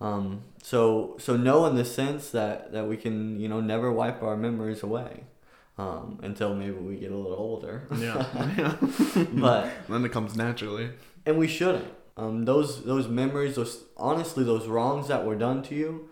Um, 0.00 0.44
so 0.62 1.16
so 1.18 1.36
know 1.36 1.66
in 1.66 1.74
the 1.74 1.84
sense 1.84 2.30
that 2.30 2.72
that 2.72 2.86
we 2.86 2.96
can 2.96 3.40
you 3.40 3.48
know 3.48 3.60
never 3.60 3.90
wipe 3.90 4.22
our 4.22 4.36
memories 4.36 4.82
away. 4.82 5.24
Um, 5.78 6.20
until 6.22 6.54
maybe 6.54 6.72
we 6.72 6.96
get 6.96 7.12
a 7.12 7.16
little 7.16 7.36
older. 7.36 7.86
Yeah. 7.98 8.24
yeah. 8.56 9.24
but 9.32 9.70
then 9.90 10.06
it 10.06 10.12
comes 10.12 10.34
naturally. 10.34 10.90
and 11.26 11.36
we 11.36 11.46
shouldn't. 11.46 11.92
Um, 12.16 12.46
those 12.46 12.84
those 12.84 13.08
memories, 13.08 13.56
those 13.56 13.84
honestly, 13.96 14.44
those 14.44 14.68
wrongs 14.68 15.08
that 15.08 15.26
were 15.26 15.34
done 15.34 15.62
to 15.64 15.74
you, 15.74 16.08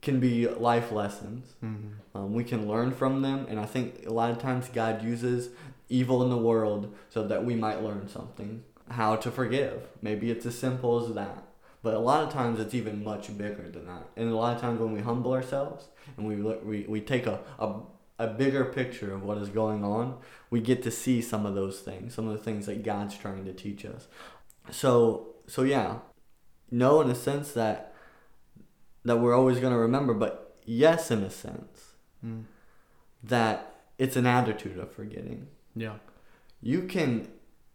can 0.00 0.20
be 0.20 0.46
life 0.46 0.92
lessons. 0.92 1.54
Mm-hmm. 1.62 2.16
Um, 2.16 2.32
we 2.32 2.44
can 2.44 2.68
learn 2.68 2.92
from 2.92 3.22
them, 3.22 3.46
and 3.48 3.58
I 3.58 3.66
think 3.66 4.06
a 4.06 4.12
lot 4.12 4.30
of 4.30 4.38
times 4.38 4.70
God 4.72 5.02
uses 5.02 5.50
evil 5.88 6.22
in 6.22 6.30
the 6.30 6.36
world 6.36 6.94
so 7.10 7.26
that 7.26 7.44
we 7.44 7.54
might 7.54 7.82
learn 7.82 8.08
something, 8.08 8.62
how 8.90 9.16
to 9.16 9.30
forgive. 9.30 9.88
Maybe 10.02 10.30
it's 10.30 10.46
as 10.46 10.58
simple 10.58 11.04
as 11.04 11.14
that. 11.14 11.44
But 11.82 11.94
a 11.94 11.98
lot 11.98 12.22
of 12.22 12.32
times 12.32 12.58
it's 12.60 12.74
even 12.74 13.04
much 13.04 13.36
bigger 13.36 13.68
than 13.70 13.86
that. 13.86 14.08
And 14.16 14.30
a 14.30 14.34
lot 14.36 14.54
of 14.56 14.60
times 14.62 14.80
when 14.80 14.92
we 14.92 15.00
humble 15.00 15.32
ourselves 15.32 15.88
and 16.16 16.26
we 16.26 16.36
look, 16.36 16.64
we, 16.64 16.86
we 16.88 17.00
take 17.00 17.26
a, 17.26 17.40
a 17.58 17.80
a 18.16 18.28
bigger 18.28 18.64
picture 18.64 19.12
of 19.12 19.24
what 19.24 19.38
is 19.38 19.48
going 19.48 19.82
on, 19.82 20.16
we 20.48 20.60
get 20.60 20.84
to 20.84 20.90
see 20.90 21.20
some 21.20 21.44
of 21.44 21.56
those 21.56 21.80
things, 21.80 22.14
some 22.14 22.28
of 22.28 22.32
the 22.32 22.42
things 22.44 22.66
that 22.66 22.84
God's 22.84 23.18
trying 23.18 23.44
to 23.44 23.52
teach 23.52 23.84
us. 23.84 24.06
So 24.70 25.34
so 25.48 25.62
yeah, 25.62 25.96
know 26.70 27.00
in 27.00 27.10
a 27.10 27.14
sense 27.14 27.52
that 27.52 27.92
that 29.04 29.18
we're 29.18 29.34
always 29.34 29.58
going 29.60 29.72
to 29.72 29.78
remember, 29.78 30.14
but 30.14 30.56
yes, 30.64 31.10
in 31.10 31.22
a 31.22 31.30
sense 31.30 31.94
Mm. 32.24 32.44
that 33.22 33.74
it's 33.98 34.16
an 34.16 34.26
attitude 34.26 34.78
of 34.78 34.90
forgetting. 34.92 35.48
Yeah. 35.74 35.94
You 36.62 36.82
can, 36.82 37.28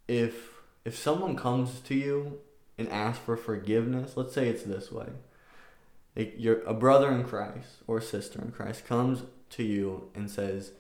if 0.08 0.62
if 0.86 0.98
someone 0.98 1.36
comes 1.36 1.80
to 1.82 1.96
you 1.96 2.40
and 2.78 2.88
asks 2.90 3.24
for 3.24 3.38
forgiveness, 3.38 4.16
let's 4.16 4.34
say 4.34 4.48
it's 4.48 4.64
this 4.64 4.92
way. 4.92 5.08
A 6.16 6.74
brother 6.74 7.12
in 7.12 7.24
Christ 7.24 7.68
or 7.88 8.00
a 8.00 8.02
sister 8.02 8.42
in 8.42 8.52
Christ 8.52 8.86
comes 8.86 9.24
to 9.52 9.64
you 9.64 10.10
and 10.16 10.30
says, 10.30 10.72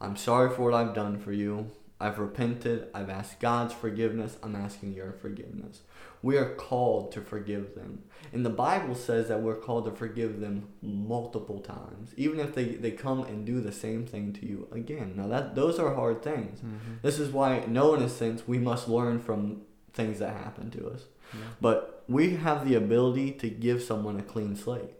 "I'm 0.00 0.16
sorry 0.16 0.50
for 0.50 0.62
what 0.62 0.74
I've 0.74 0.94
done 0.94 1.18
for 1.18 1.32
you. 1.32 1.70
I've 1.98 2.18
repented. 2.18 2.88
I've 2.94 3.10
asked 3.10 3.40
God's 3.40 3.72
forgiveness. 3.72 4.36
I'm 4.42 4.56
asking 4.56 4.94
your 4.94 5.12
forgiveness." 5.12 5.82
We 6.22 6.38
are 6.38 6.54
called 6.54 7.12
to 7.12 7.20
forgive 7.20 7.74
them. 7.74 8.02
And 8.32 8.44
the 8.44 8.50
Bible 8.50 8.94
says 8.94 9.28
that 9.28 9.42
we're 9.42 9.60
called 9.60 9.84
to 9.84 9.92
forgive 9.92 10.40
them 10.40 10.68
multiple 10.82 11.60
times, 11.60 12.12
even 12.16 12.40
if 12.40 12.54
they, 12.54 12.64
they 12.64 12.90
come 12.90 13.22
and 13.22 13.46
do 13.46 13.60
the 13.60 13.70
same 13.70 14.06
thing 14.06 14.32
to 14.32 14.46
you 14.46 14.66
again. 14.72 15.14
Now 15.16 15.28
that 15.28 15.54
those 15.54 15.78
are 15.78 15.94
hard 15.94 16.22
things. 16.22 16.58
Mm-hmm. 16.58 16.94
This 17.02 17.20
is 17.20 17.30
why, 17.30 17.64
no, 17.68 17.94
in 17.94 18.02
a 18.02 18.08
sense, 18.08 18.48
we 18.48 18.58
must 18.58 18.88
learn 18.88 19.20
from 19.20 19.62
things 19.92 20.18
that 20.18 20.30
happen 20.30 20.70
to 20.72 20.88
us. 20.88 21.04
Yeah. 21.32 21.40
But 21.60 22.04
we 22.08 22.36
have 22.36 22.66
the 22.66 22.74
ability 22.74 23.32
to 23.32 23.48
give 23.48 23.82
someone 23.82 24.18
a 24.18 24.22
clean 24.22 24.56
slate. 24.56 24.94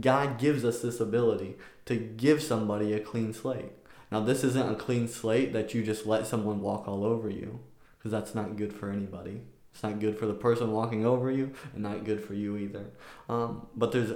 God 0.00 0.38
gives 0.38 0.64
us 0.64 0.80
this 0.80 1.00
ability 1.00 1.56
to 1.84 1.96
give 1.96 2.42
somebody 2.42 2.94
a 2.94 3.00
clean 3.00 3.32
slate. 3.32 3.72
Now, 4.12 4.20
this 4.20 4.44
isn't 4.44 4.70
a 4.70 4.76
clean 4.76 5.08
slate 5.08 5.54
that 5.54 5.72
you 5.72 5.82
just 5.82 6.06
let 6.06 6.26
someone 6.26 6.60
walk 6.60 6.86
all 6.86 7.02
over 7.02 7.30
you, 7.30 7.60
because 7.98 8.12
that's 8.12 8.34
not 8.34 8.56
good 8.56 8.74
for 8.74 8.90
anybody. 8.90 9.40
It's 9.72 9.82
not 9.82 10.00
good 10.00 10.18
for 10.18 10.26
the 10.26 10.34
person 10.34 10.70
walking 10.70 11.06
over 11.06 11.30
you, 11.30 11.54
and 11.72 11.82
not 11.82 12.04
good 12.04 12.22
for 12.22 12.34
you 12.34 12.58
either. 12.58 12.90
Um, 13.28 13.68
but 13.74 13.92
there's 13.92 14.12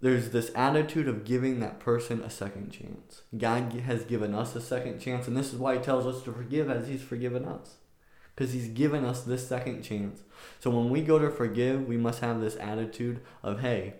there's 0.00 0.30
this 0.30 0.50
attitude 0.54 1.08
of 1.08 1.24
giving 1.24 1.60
that 1.60 1.78
person 1.78 2.20
a 2.20 2.28
second 2.28 2.70
chance. 2.70 3.22
God 3.38 3.72
has 3.72 4.04
given 4.04 4.34
us 4.34 4.54
a 4.56 4.60
second 4.60 5.00
chance, 5.00 5.28
and 5.28 5.36
this 5.36 5.52
is 5.52 5.58
why 5.58 5.76
He 5.76 5.80
tells 5.80 6.04
us 6.04 6.22
to 6.24 6.32
forgive 6.32 6.68
as 6.68 6.88
He's 6.88 7.02
forgiven 7.02 7.44
us 7.44 7.76
because 8.36 8.52
he's 8.52 8.68
given 8.68 9.04
us 9.04 9.22
this 9.22 9.48
second 9.48 9.82
chance. 9.82 10.20
So 10.60 10.68
when 10.68 10.90
we 10.90 11.00
go 11.00 11.18
to 11.18 11.30
forgive, 11.30 11.88
we 11.88 11.96
must 11.96 12.20
have 12.20 12.40
this 12.40 12.56
attitude 12.56 13.20
of, 13.42 13.60
hey, 13.60 13.94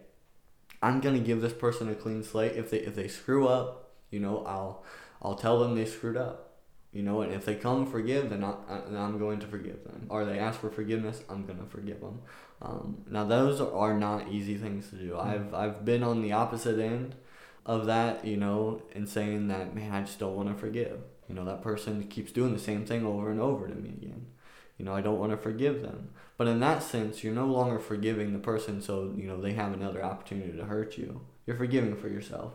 I'm 0.83 1.01
gonna 1.01 1.21
give 1.21 1.41
this 1.41 1.55
person 1.55 1.89
a 1.89 1.95
clean 1.95 2.23
slate. 2.23 2.53
If 2.53 2.71
they 2.71 2.79
if 2.81 2.95
they 2.95 3.09
screw 3.09 3.49
up, 3.49 3.86
you 4.11 4.21
know, 4.21 4.45
I'll 4.45 4.85
I'll 5.23 5.35
tell 5.35 5.61
them 5.61 5.75
they 5.75 5.85
screwed 5.85 6.17
up. 6.17 6.43
You 6.93 7.03
know, 7.03 7.21
and 7.21 7.33
if 7.35 7.45
they 7.45 7.57
come 7.57 7.85
forgive, 7.85 8.31
then, 8.31 8.43
I, 8.43 8.55
then 8.89 8.97
I'm 8.97 9.19
going 9.19 9.39
to 9.41 9.47
forgive 9.47 9.85
them. 9.85 10.07
Or 10.09 10.25
they 10.25 10.39
ask 10.39 10.59
for 10.59 10.71
forgiveness, 10.71 11.23
I'm 11.29 11.45
gonna 11.45 11.67
forgive 11.69 12.01
them. 12.01 12.21
Um, 12.63 13.03
now 13.11 13.25
those 13.25 13.61
are 13.61 13.93
not 13.93 14.29
easy 14.29 14.57
things 14.57 14.89
to 14.91 14.97
do. 14.97 15.19
I've 15.19 15.53
I've 15.53 15.85
been 15.85 16.03
on 16.03 16.23
the 16.23 16.33
opposite 16.33 16.79
end 16.79 17.15
of 17.67 17.87
that, 17.87 18.25
you 18.25 18.37
know, 18.37 18.83
and 18.95 19.09
saying 19.09 19.49
that 19.49 19.75
man, 19.75 19.93
I 19.93 20.03
just 20.03 20.19
don't 20.19 20.37
want 20.37 20.49
to 20.49 20.55
forgive. 20.55 21.01
You 21.29 21.35
know, 21.35 21.45
that 21.45 21.63
person 21.63 22.05
keeps 22.05 22.33
doing 22.33 22.53
the 22.53 22.59
same 22.59 22.87
thing 22.87 23.05
over 23.05 23.31
and 23.31 23.41
over 23.41 23.69
to 23.69 23.75
me 23.75 23.91
again. 23.91 24.27
You 24.79 24.85
know, 24.85 24.95
I 24.95 25.01
don't 25.01 25.19
want 25.19 25.33
to 25.33 25.39
forgive 25.39 25.83
them. 25.83 26.11
But 26.37 26.49
in 26.49 26.61
that 26.61 26.83
sense, 26.83 27.25
you're 27.25 27.35
no 27.35 27.47
longer 27.47 27.79
forgiving 27.79 28.33
the 28.33 28.39
person 28.39 28.81
so, 28.83 29.13
you 29.17 29.27
know, 29.27 29.41
they 29.41 29.55
have 29.55 29.73
another 29.73 30.05
opportunity 30.05 30.57
to 30.57 30.65
hurt 30.65 30.99
you. 30.99 31.23
You're 31.47 31.57
forgiving 31.57 31.97
for 31.97 32.09
yourself. 32.09 32.53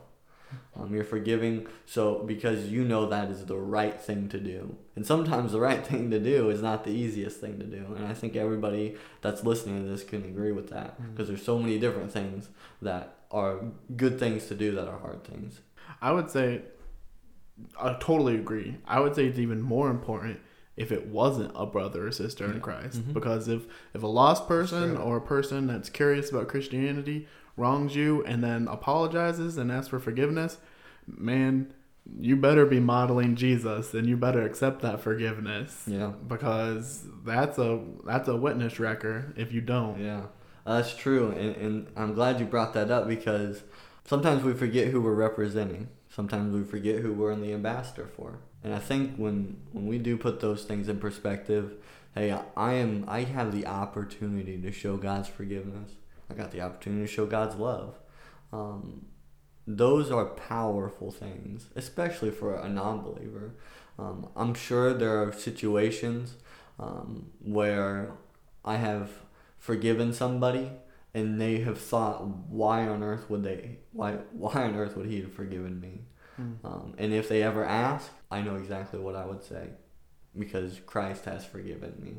Um, 0.75 0.93
you're 0.95 1.03
forgiving 1.03 1.67
so 1.85 2.23
because 2.25 2.67
you 2.69 2.83
know 2.83 3.05
that 3.07 3.29
is 3.29 3.45
the 3.45 3.57
right 3.57 3.99
thing 3.99 4.29
to 4.29 4.39
do. 4.39 4.75
And 4.95 5.05
sometimes 5.05 5.51
the 5.51 5.59
right 5.59 5.85
thing 5.91 6.09
to 6.11 6.19
do 6.19 6.49
is 6.49 6.61
not 6.61 6.83
the 6.83 6.91
easiest 6.91 7.39
thing 7.41 7.59
to 7.59 7.65
do. 7.65 7.85
And 7.95 8.05
I 8.07 8.13
think 8.13 8.35
everybody 8.35 8.95
that's 9.21 9.43
listening 9.43 9.83
to 9.83 9.89
this 9.89 10.03
can 10.03 10.23
agree 10.23 10.51
with 10.51 10.69
that 10.69 10.99
Mm. 11.01 11.11
because 11.11 11.27
there's 11.27 11.43
so 11.43 11.59
many 11.59 11.77
different 11.79 12.11
things 12.11 12.49
that 12.81 13.15
are 13.31 13.59
good 13.95 14.19
things 14.19 14.47
to 14.47 14.55
do 14.55 14.71
that 14.75 14.87
are 14.87 14.99
hard 14.99 15.23
things. 15.23 15.59
I 16.01 16.11
would 16.11 16.29
say, 16.29 16.61
I 17.79 17.95
totally 17.99 18.35
agree. 18.35 18.77
I 18.85 18.99
would 18.99 19.15
say 19.15 19.25
it's 19.25 19.39
even 19.39 19.61
more 19.61 19.89
important 19.89 20.39
if 20.77 20.91
it 20.91 21.07
wasn't 21.07 21.51
a 21.55 21.65
brother 21.65 22.07
or 22.07 22.11
sister 22.11 22.45
in 22.45 22.53
Yeah. 22.55 22.59
Christ. 22.59 23.01
Mhm. 23.01 23.13
Because 23.13 23.47
if, 23.47 23.63
if 23.93 24.01
a 24.03 24.07
lost 24.07 24.47
person 24.47 24.97
or 24.97 25.17
a 25.17 25.21
person 25.21 25.67
that's 25.67 25.89
curious 25.89 26.31
about 26.31 26.47
Christianity 26.47 27.27
wrongs 27.57 27.95
you 27.95 28.23
and 28.25 28.43
then 28.43 28.67
apologizes 28.67 29.57
and 29.57 29.71
asks 29.71 29.89
for 29.89 29.99
forgiveness, 29.99 30.57
man, 31.07 31.73
you 32.19 32.35
better 32.35 32.65
be 32.65 32.79
modeling 32.79 33.35
Jesus 33.35 33.93
and 33.93 34.07
you 34.07 34.17
better 34.17 34.43
accept 34.43 34.81
that 34.81 35.01
forgiveness. 35.01 35.83
Yeah. 35.85 36.13
Because 36.27 37.05
that's 37.25 37.57
a 37.57 37.81
that's 38.05 38.27
a 38.27 38.35
witness 38.35 38.79
record 38.79 39.33
if 39.37 39.51
you 39.51 39.61
don't. 39.61 39.99
Yeah, 39.99 40.25
uh, 40.65 40.77
that's 40.77 40.95
true, 40.95 41.31
and, 41.31 41.55
and 41.55 41.87
I'm 41.95 42.13
glad 42.13 42.39
you 42.39 42.45
brought 42.45 42.73
that 42.73 42.91
up 42.91 43.07
because 43.07 43.63
sometimes 44.05 44.43
we 44.43 44.53
forget 44.53 44.87
who 44.87 45.01
we're 45.01 45.13
representing. 45.13 45.89
Sometimes 46.09 46.53
we 46.53 46.63
forget 46.63 46.99
who 46.99 47.13
we're 47.13 47.35
the 47.35 47.53
ambassador 47.53 48.07
for. 48.15 48.39
And 48.63 48.73
I 48.73 48.79
think 48.79 49.15
when 49.15 49.57
when 49.71 49.87
we 49.87 49.97
do 49.97 50.17
put 50.17 50.39
those 50.39 50.63
things 50.63 50.87
in 50.87 50.99
perspective, 50.99 51.73
hey, 52.13 52.37
I 52.55 52.73
am 52.73 53.05
I 53.07 53.23
have 53.23 53.51
the 53.51 53.65
opportunity 53.65 54.61
to 54.61 54.71
show 54.71 54.97
God's 54.97 55.29
forgiveness. 55.29 55.91
I 56.31 56.33
got 56.33 56.51
the 56.51 56.61
opportunity 56.61 57.05
to 57.05 57.11
show 57.11 57.25
God's 57.25 57.55
love. 57.55 57.99
Um, 58.53 59.05
those 59.67 60.11
are 60.11 60.25
powerful 60.25 61.11
things, 61.11 61.69
especially 61.75 62.31
for 62.31 62.55
a 62.55 62.69
non-believer. 62.69 63.55
Um, 63.99 64.29
I'm 64.35 64.53
sure 64.53 64.93
there 64.93 65.21
are 65.21 65.31
situations 65.33 66.35
um, 66.79 67.31
where 67.39 68.13
I 68.63 68.77
have 68.77 69.11
forgiven 69.59 70.13
somebody 70.13 70.71
and 71.13 71.39
they 71.39 71.59
have 71.59 71.79
thought, 71.79 72.25
why 72.49 72.87
on 72.87 73.03
earth 73.03 73.29
would 73.29 73.43
they? 73.43 73.79
Why 73.91 74.13
why 74.31 74.63
on 74.63 74.75
earth 74.75 74.95
would 74.95 75.07
he 75.07 75.21
have 75.21 75.33
forgiven 75.33 75.79
me? 75.79 76.05
Mm. 76.39 76.55
Um, 76.63 76.95
and 76.97 77.13
if 77.13 77.27
they 77.27 77.43
ever 77.43 77.65
ask, 77.65 78.09
I 78.31 78.41
know 78.41 78.55
exactly 78.55 78.99
what 78.99 79.15
I 79.15 79.25
would 79.25 79.43
say, 79.43 79.71
because 80.37 80.79
Christ 80.85 81.25
has 81.25 81.45
forgiven 81.45 81.93
me. 81.99 82.13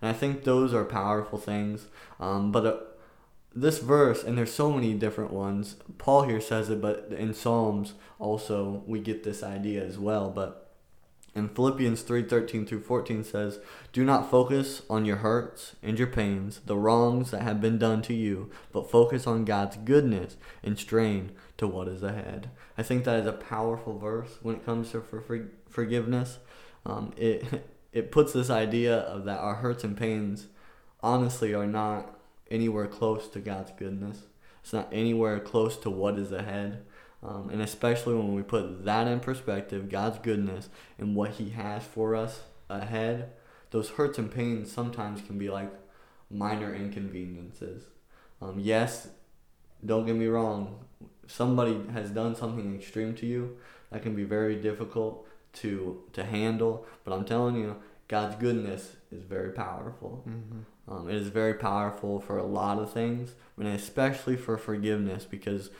And 0.00 0.08
I 0.08 0.14
think 0.14 0.44
those 0.44 0.72
are 0.72 0.84
powerful 0.84 1.38
things. 1.38 1.86
Um, 2.18 2.50
but 2.50 2.66
uh, 2.66 2.78
this 3.54 3.78
verse, 3.78 4.22
and 4.22 4.38
there's 4.38 4.52
so 4.52 4.72
many 4.72 4.94
different 4.94 5.32
ones. 5.32 5.76
Paul 5.98 6.22
here 6.22 6.40
says 6.40 6.70
it, 6.70 6.80
but 6.80 7.08
in 7.16 7.34
Psalms 7.34 7.94
also 8.18 8.82
we 8.86 9.00
get 9.00 9.24
this 9.24 9.42
idea 9.42 9.84
as 9.84 9.98
well. 9.98 10.30
But 10.30 10.70
in 11.34 11.48
Philippians 11.48 12.02
3:13 12.02 12.66
through 12.66 12.82
14 12.82 13.24
says, 13.24 13.58
"Do 13.92 14.04
not 14.04 14.30
focus 14.30 14.82
on 14.88 15.04
your 15.04 15.18
hurts 15.18 15.74
and 15.82 15.98
your 15.98 16.08
pains, 16.08 16.60
the 16.66 16.76
wrongs 16.76 17.30
that 17.32 17.42
have 17.42 17.60
been 17.60 17.78
done 17.78 18.02
to 18.02 18.14
you, 18.14 18.50
but 18.72 18.90
focus 18.90 19.26
on 19.26 19.44
God's 19.44 19.76
goodness 19.76 20.36
and 20.62 20.78
strain 20.78 21.32
to 21.58 21.66
what 21.66 21.88
is 21.88 22.02
ahead." 22.02 22.50
I 22.78 22.82
think 22.82 23.04
that 23.04 23.20
is 23.20 23.26
a 23.26 23.32
powerful 23.32 23.98
verse 23.98 24.38
when 24.42 24.56
it 24.56 24.64
comes 24.64 24.92
to 24.92 25.00
for, 25.00 25.22
forgiveness. 25.68 26.38
Um, 26.86 27.12
it 27.16 27.68
it 27.92 28.12
puts 28.12 28.32
this 28.32 28.50
idea 28.50 28.96
of 28.96 29.24
that 29.24 29.40
our 29.40 29.56
hurts 29.56 29.82
and 29.82 29.96
pains 29.96 30.46
honestly 31.02 31.52
are 31.52 31.66
not 31.66 32.19
anywhere 32.50 32.86
close 32.86 33.28
to 33.28 33.40
God's 33.40 33.72
goodness. 33.78 34.22
It's 34.62 34.72
not 34.72 34.88
anywhere 34.92 35.40
close 35.40 35.76
to 35.78 35.90
what 35.90 36.18
is 36.18 36.32
ahead. 36.32 36.84
Um, 37.22 37.50
and 37.50 37.60
especially 37.60 38.14
when 38.14 38.34
we 38.34 38.42
put 38.42 38.84
that 38.84 39.06
in 39.06 39.20
perspective, 39.20 39.90
God's 39.90 40.18
goodness 40.18 40.68
and 40.98 41.14
what 41.14 41.32
He 41.32 41.50
has 41.50 41.84
for 41.84 42.16
us 42.16 42.42
ahead, 42.68 43.32
those 43.70 43.90
hurts 43.90 44.18
and 44.18 44.30
pains 44.30 44.72
sometimes 44.72 45.20
can 45.22 45.38
be 45.38 45.50
like 45.50 45.70
minor 46.30 46.74
inconveniences. 46.74 47.84
Um, 48.40 48.58
yes, 48.58 49.08
don't 49.84 50.06
get 50.06 50.16
me 50.16 50.26
wrong, 50.26 50.84
somebody 51.26 51.78
has 51.92 52.10
done 52.10 52.34
something 52.34 52.74
extreme 52.74 53.14
to 53.16 53.26
you, 53.26 53.58
that 53.90 54.02
can 54.02 54.14
be 54.14 54.24
very 54.24 54.56
difficult 54.56 55.26
to 55.52 56.02
to 56.12 56.24
handle. 56.24 56.86
But 57.04 57.12
I'm 57.12 57.24
telling 57.24 57.56
you, 57.56 57.76
God's 58.08 58.36
goodness 58.36 58.96
is 59.10 59.22
very 59.24 59.50
powerful. 59.50 60.24
Mm-hmm. 60.28 60.60
Um, 60.88 61.08
it 61.08 61.14
is 61.14 61.28
very 61.28 61.54
powerful 61.54 62.20
for 62.20 62.36
a 62.36 62.46
lot 62.46 62.78
of 62.78 62.92
things, 62.92 63.34
and 63.56 63.68
especially 63.68 64.36
for 64.36 64.58
forgiveness, 64.58 65.24
because 65.24 65.70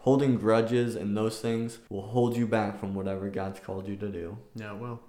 holding 0.00 0.36
grudges 0.36 0.96
and 0.96 1.16
those 1.16 1.40
things 1.40 1.78
will 1.88 2.08
hold 2.08 2.36
you 2.36 2.46
back 2.46 2.78
from 2.78 2.94
whatever 2.94 3.28
God's 3.28 3.60
called 3.60 3.86
you 3.86 3.96
to 3.96 4.08
do. 4.08 4.38
Yeah, 4.54 4.72
well. 4.72 5.00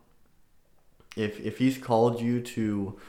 If 1.15 1.39
if 1.39 1.57
He's 1.57 1.77
called 1.77 2.21
you 2.21 2.41
to 2.41 2.99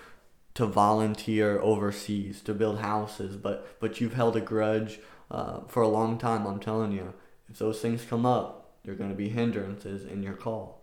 to 0.55 0.67
volunteer 0.67 1.61
overseas 1.61 2.41
to 2.43 2.55
build 2.55 2.81
houses, 2.81 3.37
but 3.37 3.79
but 3.81 4.01
you've 4.01 4.15
held 4.15 4.37
a 4.37 4.41
grudge 4.41 5.01
uh, 5.31 5.61
for 5.69 5.83
a 5.83 5.89
long 5.89 6.19
time, 6.19 6.47
I'm 6.47 6.61
telling 6.61 6.93
you, 6.93 7.13
if 7.49 7.59
those 7.59 7.81
things 7.81 8.05
come 8.05 8.25
up, 8.25 8.73
they're 8.85 8.95
going 8.95 9.11
to 9.11 9.17
be 9.17 9.29
hindrances 9.29 10.05
in 10.05 10.23
your 10.23 10.35
call. 10.35 10.83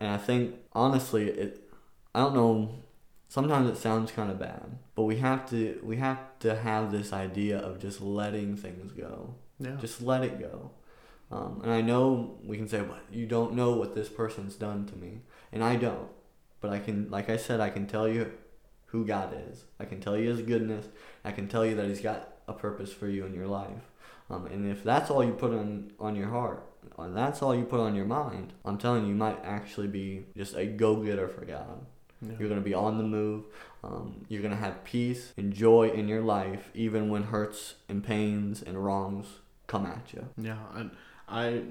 And 0.00 0.10
I 0.10 0.16
think 0.16 0.56
honestly, 0.72 1.28
it 1.28 1.70
I 2.14 2.20
don't 2.20 2.34
know. 2.34 2.70
Sometimes 3.34 3.68
it 3.68 3.76
sounds 3.76 4.12
kind 4.12 4.30
of 4.30 4.38
bad, 4.38 4.78
but 4.94 5.02
we 5.02 5.16
have 5.16 5.50
to 5.50 5.80
we 5.82 5.96
have 5.96 6.20
to 6.38 6.54
have 6.54 6.92
this 6.92 7.12
idea 7.12 7.58
of 7.58 7.80
just 7.80 8.00
letting 8.00 8.56
things 8.56 8.92
go. 8.92 9.34
Yeah. 9.58 9.74
Just 9.80 10.00
let 10.00 10.22
it 10.22 10.38
go. 10.38 10.70
Um, 11.32 11.60
and 11.64 11.72
I 11.72 11.80
know 11.80 12.38
we 12.44 12.56
can 12.56 12.68
say, 12.68 12.80
"But 12.82 13.00
you 13.10 13.26
don't 13.26 13.54
know 13.54 13.72
what 13.72 13.96
this 13.96 14.08
person's 14.08 14.54
done 14.54 14.86
to 14.86 14.94
me," 14.94 15.22
and 15.50 15.64
I 15.64 15.74
don't. 15.74 16.10
But 16.60 16.70
I 16.70 16.78
can, 16.78 17.10
like 17.10 17.28
I 17.28 17.36
said, 17.36 17.58
I 17.58 17.70
can 17.70 17.88
tell 17.88 18.06
you 18.06 18.30
who 18.92 19.04
God 19.04 19.36
is. 19.50 19.64
I 19.80 19.84
can 19.84 19.98
tell 20.00 20.16
you 20.16 20.28
His 20.28 20.42
goodness. 20.42 20.86
I 21.24 21.32
can 21.32 21.48
tell 21.48 21.66
you 21.66 21.74
that 21.74 21.88
He's 21.88 22.00
got 22.00 22.34
a 22.46 22.52
purpose 22.52 22.92
for 22.92 23.08
you 23.08 23.26
in 23.26 23.34
your 23.34 23.48
life. 23.48 23.90
Um, 24.30 24.46
and 24.46 24.70
if 24.70 24.84
that's 24.84 25.10
all 25.10 25.24
you 25.24 25.32
put 25.32 25.52
on 25.52 25.90
on 25.98 26.14
your 26.14 26.28
heart, 26.28 26.62
and 26.96 27.16
that's 27.16 27.42
all 27.42 27.52
you 27.52 27.64
put 27.64 27.80
on 27.80 27.96
your 27.96 28.06
mind, 28.06 28.52
I'm 28.64 28.78
telling 28.78 29.02
you, 29.02 29.08
you 29.08 29.16
might 29.16 29.44
actually 29.44 29.88
be 29.88 30.26
just 30.36 30.54
a 30.54 30.66
go 30.66 30.94
getter 31.02 31.26
for 31.26 31.44
God. 31.44 31.84
Yeah. 32.26 32.36
You're 32.38 32.48
going 32.48 32.60
to 32.60 32.64
be 32.64 32.74
on 32.74 32.98
the 32.98 33.04
move. 33.04 33.44
Um, 33.82 34.24
you're 34.28 34.42
going 34.42 34.54
to 34.54 34.60
have 34.60 34.82
peace 34.84 35.32
and 35.36 35.52
joy 35.52 35.90
in 35.90 36.08
your 36.08 36.22
life, 36.22 36.70
even 36.74 37.10
when 37.10 37.24
hurts 37.24 37.74
and 37.88 38.02
pains 38.02 38.62
and 38.62 38.82
wrongs 38.82 39.26
come 39.66 39.86
at 39.86 40.12
you. 40.12 40.26
Yeah, 40.38 40.58
and 40.74 40.90
I 41.28 41.62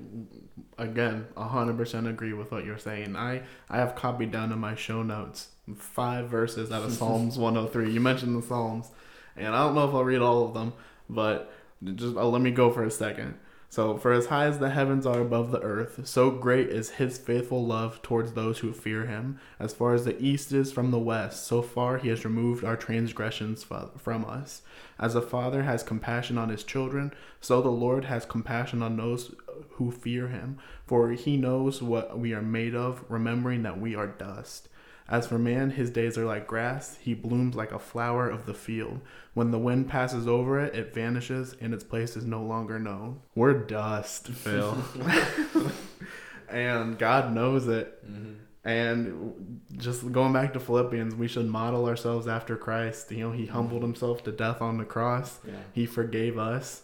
again 0.78 1.28
100% 1.36 2.10
agree 2.10 2.34
with 2.34 2.52
what 2.52 2.66
you're 2.66 2.78
saying. 2.78 3.16
I 3.16 3.44
I 3.70 3.78
have 3.78 3.96
copied 3.96 4.32
down 4.32 4.52
in 4.52 4.60
my 4.60 4.76
show 4.76 5.04
notes 5.04 5.50
five 5.76 6.30
verses 6.30 6.72
out 6.72 6.84
of 6.84 6.94
Psalms 7.00 7.38
103. 7.38 7.92
You 7.92 8.00
mentioned 8.00 8.42
the 8.42 8.46
Psalms, 8.46 8.88
and 9.36 9.56
I 9.56 9.64
don't 9.64 9.76
know 9.76 9.88
if 9.88 9.94
I'll 9.94 10.04
read 10.04 10.22
all 10.22 10.46
of 10.46 10.54
them, 10.54 10.74
but 11.10 11.52
just 11.96 12.16
uh, 12.16 12.26
let 12.28 12.42
me 12.42 12.52
go 12.52 12.72
for 12.72 12.84
a 12.84 12.92
second. 12.92 13.36
So, 13.74 13.98
for 13.98 14.14
as 14.14 14.28
high 14.28 14.46
as 14.46 14.60
the 14.60 14.70
heavens 14.70 15.04
are 15.08 15.20
above 15.20 15.50
the 15.50 15.64
earth, 15.64 16.02
so 16.04 16.30
great 16.30 16.70
is 16.70 16.92
his 17.02 17.18
faithful 17.18 17.66
love 17.66 18.04
towards 18.04 18.34
those 18.34 18.60
who 18.60 18.72
fear 18.72 19.08
him. 19.08 19.40
As 19.60 19.74
far 19.74 19.96
as 19.96 20.06
the 20.06 20.16
east 20.24 20.52
is 20.52 20.72
from 20.72 20.92
the 20.92 21.00
west, 21.00 21.48
so 21.48 21.64
far 21.64 21.98
he 21.98 22.10
has 22.10 22.24
removed 22.24 22.64
our 22.64 22.78
transgressions 22.78 23.64
from 23.64 24.26
us. 24.26 24.62
As 25.00 25.16
a 25.16 25.24
father 25.24 25.64
has 25.64 25.82
compassion 25.82 26.38
on 26.38 26.50
his 26.50 26.64
children, 26.64 27.16
so 27.42 27.64
the 27.64 27.70
Lord 27.70 28.06
has 28.06 28.26
compassion 28.28 28.84
on 28.84 28.96
those 28.96 29.34
who 29.72 29.90
fear 29.90 30.28
him. 30.28 30.60
For 30.86 31.10
he 31.14 31.36
knows 31.36 31.82
what 31.82 32.20
we 32.20 32.32
are 32.32 32.44
made 32.44 32.76
of, 32.76 33.04
remembering 33.10 33.64
that 33.64 33.82
we 33.82 33.96
are 33.96 34.06
dust. 34.06 34.70
As 35.10 35.28
for 35.28 35.38
man, 35.38 35.72
his 35.72 35.90
days 35.90 36.18
are 36.18 36.26
like 36.26 36.48
grass, 36.48 36.98
he 37.02 37.14
blooms 37.14 37.56
like 37.56 37.72
a 37.72 37.80
flower 37.80 38.30
of 38.30 38.46
the 38.46 38.54
field. 38.54 39.02
When 39.34 39.52
the 39.52 39.60
wind 39.60 39.90
passes 39.90 40.28
over 40.28 40.60
it, 40.60 40.76
it 40.76 40.94
vanishes, 40.94 41.56
and 41.60 41.74
its 41.74 41.84
place 41.84 42.16
is 42.16 42.26
no 42.26 42.42
longer 42.42 42.80
known. 42.80 43.20
We're 43.36 43.54
dust, 43.54 44.30
Phil. 44.30 44.78
and 46.50 46.98
God 46.98 47.34
knows 47.34 47.68
it. 47.68 48.06
Mm-hmm. 48.06 48.34
And 48.66 49.62
just 49.76 50.10
going 50.14 50.32
back 50.32 50.54
to 50.54 50.60
Philippians, 50.60 51.16
we 51.16 51.28
should 51.28 51.48
model 51.48 51.86
ourselves 51.86 52.28
after 52.28 52.56
Christ. 52.56 53.12
You 53.12 53.26
know, 53.26 53.32
he 53.32 53.46
humbled 53.46 53.82
mm-hmm. 53.82 53.92
himself 53.92 54.24
to 54.24 54.32
death 54.32 54.62
on 54.62 54.78
the 54.78 54.86
cross. 54.86 55.40
Yeah. 55.46 55.54
He 55.74 55.86
forgave 55.86 56.38
us. 56.38 56.84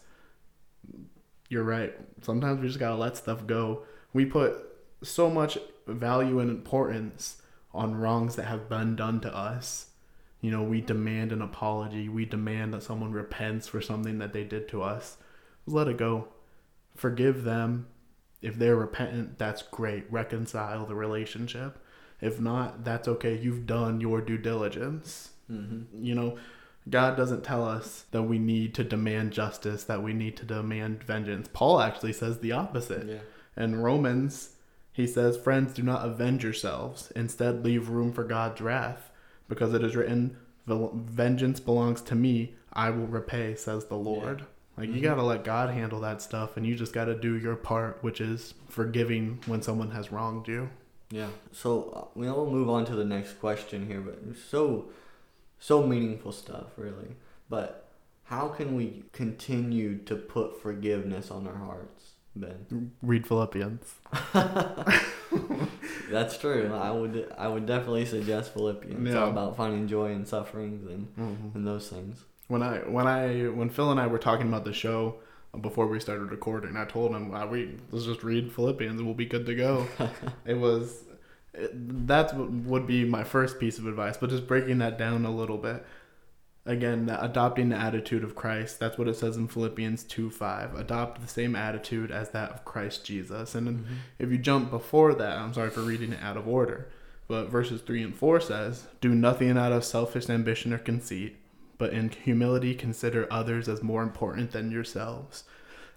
You're 1.48 1.64
right. 1.64 1.96
Sometimes 2.22 2.60
we 2.60 2.68
just 2.68 2.80
gotta 2.80 2.96
let 2.96 3.16
stuff 3.16 3.48
go. 3.48 3.84
We 4.12 4.26
put 4.26 4.56
so 5.02 5.30
much 5.30 5.58
value 5.88 6.40
and 6.40 6.50
importance 6.50 7.42
on 7.74 7.96
wrongs 7.96 8.36
that 8.36 8.46
have 8.46 8.70
been 8.70 8.96
done 8.96 9.20
to 9.22 9.36
us. 9.36 9.88
You 10.42 10.52
know, 10.52 10.64
we 10.64 10.82
demand 10.82 11.32
an 11.32 11.42
apology. 11.42 12.10
We 12.10 12.26
demand 12.26 12.74
that 12.74 12.84
someone 12.84 13.12
repents 13.12 13.68
for 13.68 13.82
something 13.82 14.20
that 14.20 14.34
they 14.34 14.44
did 14.44 14.68
to 14.70 14.82
us. 14.82 15.18
Let 15.66 15.88
it 15.88 15.98
go. 15.98 16.30
Forgive 16.96 17.44
them. 17.44 17.88
If 18.42 18.56
they're 18.56 18.76
repentant, 18.76 19.38
that's 19.38 19.62
great. 19.62 20.10
Reconcile 20.10 20.86
the 20.86 20.96
relationship. 20.96 21.78
If 22.22 22.40
not, 22.40 22.86
that's 22.86 23.08
okay. 23.08 23.38
You've 23.38 23.66
done 23.66 24.00
your 24.00 24.22
due 24.22 24.38
diligence. 24.38 25.32
Mm-hmm. 25.52 26.04
You 26.04 26.16
know, 26.16 26.38
God 26.90 27.18
doesn't 27.18 27.44
tell 27.44 27.68
us 27.68 28.06
that 28.12 28.24
we 28.24 28.40
need 28.40 28.74
to 28.76 28.84
demand 28.84 29.34
justice, 29.34 29.84
that 29.86 30.02
we 30.02 30.14
need 30.14 30.38
to 30.38 30.46
demand 30.46 31.04
vengeance. 31.04 31.50
Paul 31.52 31.82
actually 31.82 32.14
says 32.14 32.40
the 32.40 32.54
opposite. 32.54 33.08
Yeah. 33.08 33.64
In 33.64 33.82
Romans, 33.82 34.56
he 34.92 35.08
says, 35.08 35.38
Friends, 35.38 35.74
do 35.74 35.84
not 35.84 36.06
avenge 36.06 36.44
yourselves. 36.44 37.12
Instead, 37.16 37.64
leave 37.64 37.90
room 37.90 38.12
for 38.12 38.24
God's 38.24 38.62
wrath, 38.62 39.12
because 39.48 39.74
it 39.74 39.84
is 39.84 39.96
written, 39.96 40.38
Vengeance 40.68 41.60
belongs 41.60 42.02
to 42.02 42.16
me. 42.16 42.56
I 42.74 42.90
will 42.92 43.08
repay, 43.08 43.56
says 43.56 43.86
the 43.86 43.96
Lord. 43.96 44.40
Yeah. 44.40 44.46
Like, 44.78 44.88
mm-hmm. 44.90 44.98
you 44.98 45.04
got 45.04 45.16
to 45.16 45.24
let 45.24 45.44
God 45.44 45.72
handle 45.72 46.00
that 46.02 46.22
stuff, 46.22 46.58
and 46.58 46.66
you 46.66 46.76
just 46.76 46.94
got 46.94 47.06
to 47.06 47.16
do 47.16 47.36
your 47.36 47.56
part, 47.56 47.98
which 48.02 48.22
is 48.22 48.54
forgiving 48.70 49.40
when 49.46 49.62
someone 49.62 49.92
has 49.92 50.12
wronged 50.12 50.48
you. 50.48 50.70
Yeah. 51.10 51.30
So 51.52 51.92
uh, 51.96 52.06
we'll 52.16 52.50
move 52.50 52.70
on 52.70 52.86
to 52.86 52.96
the 52.96 53.06
next 53.06 53.40
question 53.40 53.88
here, 53.88 54.00
but 54.00 54.20
so, 54.50 54.90
so 55.60 55.86
meaningful 55.86 56.32
stuff, 56.32 56.68
really. 56.78 57.16
But 57.50 57.90
how 58.26 58.48
can 58.50 58.76
we 58.76 59.06
continue 59.12 59.98
to 60.04 60.16
put 60.16 60.62
forgiveness 60.62 61.32
on 61.32 61.48
our 61.48 61.58
hearts? 61.58 62.12
Ben. 62.36 62.92
Read 63.02 63.28
Philippians. 63.28 63.96
That's 66.12 66.38
true. 66.38 66.74
I 66.74 66.92
would 66.92 67.32
I 67.38 67.48
would 67.48 67.66
definitely 67.66 68.06
suggest 68.06 68.54
Philippians. 68.54 69.02
Yeah. 69.02 69.08
It's 69.08 69.16
all 69.16 69.30
about 69.30 69.58
finding 69.58 69.88
joy 69.88 70.12
in 70.12 70.26
sufferings 70.26 70.90
and 70.90 71.08
mm-hmm. 71.16 71.58
and 71.58 71.68
those 71.68 71.90
things. 71.90 72.24
When 72.48 72.64
I 72.64 72.78
when 72.80 73.08
I 73.08 73.48
when 73.48 73.70
Phil 73.70 73.92
and 73.92 74.00
I 74.00 74.08
were 74.08 74.20
talking 74.20 74.48
about 74.48 74.66
the 74.66 74.74
show 74.74 75.16
before 75.62 75.88
we 75.88 76.00
started 76.00 76.32
recording, 76.32 76.78
I 76.78 76.86
told 76.86 77.12
him, 77.12 77.34
I 77.34 77.46
read, 77.46 77.80
let's 77.92 78.06
just 78.06 78.24
read 78.24 78.52
Philippians 78.52 79.00
and 79.00 79.06
we'll 79.06 79.16
be 79.16 79.26
good 79.26 79.46
to 79.48 79.56
go. 79.56 79.88
it 80.46 80.56
was 80.56 81.06
that 81.54 82.36
would 82.36 82.88
be 82.88 83.04
my 83.06 83.24
first 83.24 83.60
piece 83.60 83.80
of 83.80 83.88
advice, 83.88 84.18
but 84.18 84.30
just 84.30 84.48
breaking 84.48 84.78
that 84.80 84.98
down 84.98 85.26
a 85.26 85.32
little 85.32 85.58
bit 85.58 85.86
again 86.70 87.10
adopting 87.20 87.70
the 87.70 87.76
attitude 87.76 88.24
of 88.24 88.36
christ 88.36 88.80
that's 88.80 88.98
what 88.98 89.08
it 89.08 89.16
says 89.16 89.36
in 89.38 89.48
philippians 89.48 90.04
2 90.04 90.30
5 90.30 90.76
adopt 90.76 91.20
the 91.20 91.28
same 91.28 91.56
attitude 91.56 92.12
as 92.12 92.30
that 92.30 92.52
of 92.52 92.64
christ 92.64 93.04
jesus. 93.04 93.56
And 93.56 93.68
mm-hmm. 93.68 93.94
if 94.20 94.30
you 94.30 94.38
jump 94.38 94.70
before 94.70 95.14
that 95.16 95.38
i'm 95.38 95.54
sorry 95.54 95.72
for 95.72 95.82
reading 95.82 96.14
it 96.14 96.22
out 96.22 96.38
of 96.38 96.48
order 96.48 96.88
but 97.28 97.50
verses 97.50 97.82
3 97.82 98.04
and 98.04 98.16
4 98.16 98.40
says 98.40 98.88
do 99.02 99.16
nothing 99.16 99.58
out 99.58 99.72
of 99.72 99.84
selfish 99.84 100.30
ambition 100.30 100.72
or 100.72 100.78
conceit 100.78 101.38
but 101.78 101.92
in 101.92 102.10
humility 102.10 102.76
consider 102.76 103.28
others 103.32 103.68
as 103.68 103.82
more 103.82 104.04
important 104.04 104.52
than 104.52 104.70
yourselves. 104.70 105.46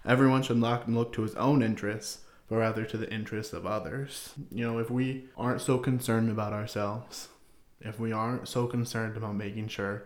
Everyone 0.05 0.41
should 0.41 0.57
not 0.57 0.89
look 0.89 1.11
to 1.13 1.23
his 1.23 1.35
own 1.35 1.61
interests 1.61 2.21
but 2.49 2.55
rather 2.57 2.83
to 2.85 2.97
the 2.97 3.11
interests 3.11 3.53
of 3.53 3.65
others. 3.65 4.33
You 4.51 4.65
know 4.65 4.79
if 4.79 4.89
we 4.89 5.25
aren't 5.37 5.61
so 5.61 5.77
concerned 5.77 6.31
about 6.31 6.53
ourselves 6.53 7.29
if 7.83 7.99
we 7.99 8.11
aren't 8.11 8.47
so 8.47 8.65
concerned 8.65 9.17
about 9.17 9.35
making 9.35 9.67
sure 9.67 10.03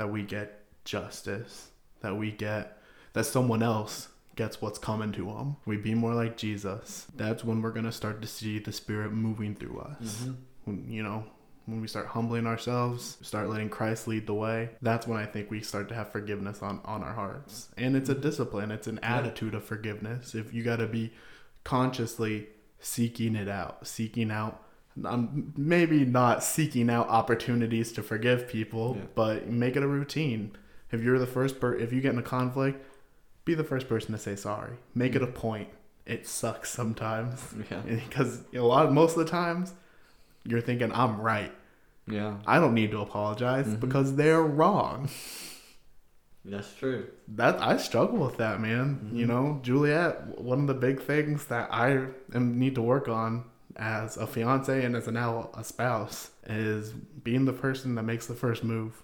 that 0.00 0.10
we 0.10 0.22
get 0.22 0.64
justice, 0.86 1.68
that 2.00 2.16
we 2.16 2.30
get 2.32 2.78
that 3.12 3.26
someone 3.26 3.62
else 3.62 4.08
gets 4.34 4.62
what's 4.62 4.78
coming 4.78 5.12
to 5.12 5.26
them. 5.26 5.56
We 5.66 5.76
be 5.76 5.94
more 5.94 6.14
like 6.14 6.38
Jesus. 6.38 7.06
That's 7.14 7.44
when 7.44 7.60
we're 7.60 7.72
gonna 7.72 7.92
start 7.92 8.22
to 8.22 8.26
see 8.26 8.58
the 8.58 8.72
Spirit 8.72 9.12
moving 9.12 9.54
through 9.54 9.78
us. 9.80 10.22
Mhm. 10.24 10.36
When, 10.64 10.90
you 10.90 11.02
know, 11.02 11.24
when 11.66 11.82
we 11.82 11.86
start 11.86 12.06
humbling 12.06 12.46
ourselves, 12.46 13.18
start 13.20 13.50
letting 13.50 13.68
Christ 13.68 14.08
lead 14.08 14.26
the 14.26 14.32
way, 14.32 14.70
that's 14.80 15.06
when 15.06 15.18
I 15.18 15.26
think 15.26 15.50
we 15.50 15.60
start 15.60 15.90
to 15.90 15.94
have 15.94 16.10
forgiveness 16.10 16.62
on, 16.62 16.80
on 16.86 17.02
our 17.02 17.12
hearts. 17.12 17.68
And 17.76 17.94
it's 17.94 18.08
a 18.08 18.14
discipline, 18.14 18.70
it's 18.70 18.86
an 18.86 19.00
attitude 19.02 19.54
of 19.54 19.64
forgiveness. 19.64 20.34
If 20.34 20.54
you 20.54 20.62
got 20.62 20.76
to 20.76 20.86
be 20.86 21.12
consciously 21.62 22.48
seeking 22.78 23.36
it 23.36 23.48
out, 23.48 23.86
seeking 23.86 24.30
out, 24.30 24.62
um, 25.04 25.52
maybe 25.56 26.04
not 26.04 26.42
seeking 26.42 26.90
out 26.90 27.08
opportunities 27.08 27.92
to 27.92 28.02
forgive 28.02 28.48
people, 28.48 28.96
Yeah. 28.98 29.06
but 29.14 29.48
make 29.48 29.76
it 29.76 29.82
a 29.82 29.86
routine. 29.88 30.52
If 30.92 31.02
you're 31.02 31.18
the 31.18 31.26
first 31.26 31.60
per, 31.60 31.74
if 31.74 31.92
you 31.92 32.00
get 32.00 32.12
in 32.12 32.18
a 32.18 32.22
conflict, 32.22 32.84
be 33.44 33.54
the 33.54 33.64
first 33.64 33.88
person 33.88 34.12
to 34.12 34.18
say 34.18 34.36
sorry. 34.36 34.76
Make 34.94 35.14
it 35.14 35.22
a 35.22 35.26
point. 35.26 35.68
It 36.06 36.26
sucks 36.26 36.70
sometimes 36.70 37.54
Yeah. 37.70 37.80
because 38.08 38.42
a 38.54 38.58
lot, 38.60 38.92
most 38.92 39.16
of 39.16 39.24
the 39.24 39.30
times, 39.30 39.72
you're 40.44 40.60
thinking 40.60 40.92
I'm 40.92 41.20
right. 41.20 41.52
Yeah. 42.08 42.38
I 42.46 42.58
don't 42.58 42.74
need 42.74 42.90
to 42.90 43.00
apologize 43.00 43.66
Mhm. 43.66 43.80
because 43.80 44.16
they're 44.16 44.42
wrong. 44.42 45.08
That's 46.44 46.74
true. 46.74 47.06
That 47.28 47.60
I 47.60 47.76
struggle 47.76 48.18
with 48.18 48.38
that, 48.38 48.60
man. 48.60 49.10
Mhm. 49.12 49.16
You 49.16 49.26
know, 49.26 49.60
Juliet. 49.62 50.38
One 50.40 50.60
of 50.62 50.66
the 50.66 50.74
big 50.74 51.00
things 51.00 51.44
that 51.46 51.68
I 51.72 52.06
am, 52.34 52.58
need 52.58 52.74
to 52.76 52.82
work 52.82 53.08
on 53.08 53.44
as 53.76 54.16
a 54.16 54.26
fiance 54.26 54.84
and 54.84 54.96
as 54.96 55.06
now 55.08 55.50
a 55.56 55.62
spouse 55.64 56.30
is 56.46 56.92
being 56.92 57.44
the 57.44 57.52
person 57.52 57.94
that 57.94 58.02
makes 58.04 58.26
the 58.26 58.34
first 58.34 58.64
move. 58.64 59.02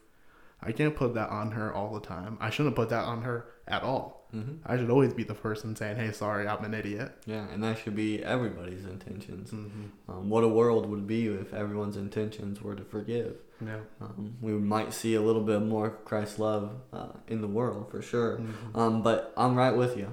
I 0.63 0.73
can't 0.73 0.97
put 0.97 1.15
that 1.15 1.29
on 1.31 1.53
her 1.53 1.73
all 1.73 1.93
the 1.95 2.01
time. 2.01 2.39
I 2.41 2.51
shouldn't 2.51 2.77
put 2.77 2.89
that 2.89 3.05
on 3.05 3.23
her 3.23 3.47
at 3.69 3.83
all. 3.83 4.27
hmm 4.33 4.57
I 4.65 4.77
should 4.77 4.91
always 4.91 5.13
be 5.15 5.23
the 5.23 5.35
person 5.35 5.77
saying, 5.77 5.97
"Hey, 5.97 6.11
sorry, 6.13 6.49
I'm 6.49 6.65
an 6.65 6.75
idiot." 6.75 7.13
Yeah, 7.27 7.47
and 7.53 7.63
that 7.63 7.79
should 7.79 7.95
be 7.95 8.25
everybody's 8.25 8.85
intentions. 8.85 9.51
Mm-hmm. 9.53 10.11
Um, 10.11 10.29
what 10.31 10.43
a 10.45 10.49
world 10.49 10.87
would 10.91 11.07
be 11.07 11.27
if 11.29 11.53
everyone's 11.55 11.97
intentions 11.97 12.61
were 12.63 12.75
to 12.75 12.85
forgive. 12.85 13.37
Yeah. 13.65 13.81
Um, 14.01 14.37
we 14.41 14.53
might 14.53 14.93
see 14.93 15.15
a 15.15 15.21
little 15.23 15.43
bit 15.43 15.63
more 15.63 15.91
Christ's 15.91 16.39
love 16.41 16.71
uh, 16.93 17.13
in 17.29 17.41
the 17.41 17.49
world 17.49 17.91
for 17.91 18.03
sure. 18.03 18.39
Mhm. 18.39 18.77
Um, 18.77 19.03
but 19.03 19.33
I'm 19.37 19.55
right 19.55 19.77
with 19.77 19.97
you. 19.97 20.09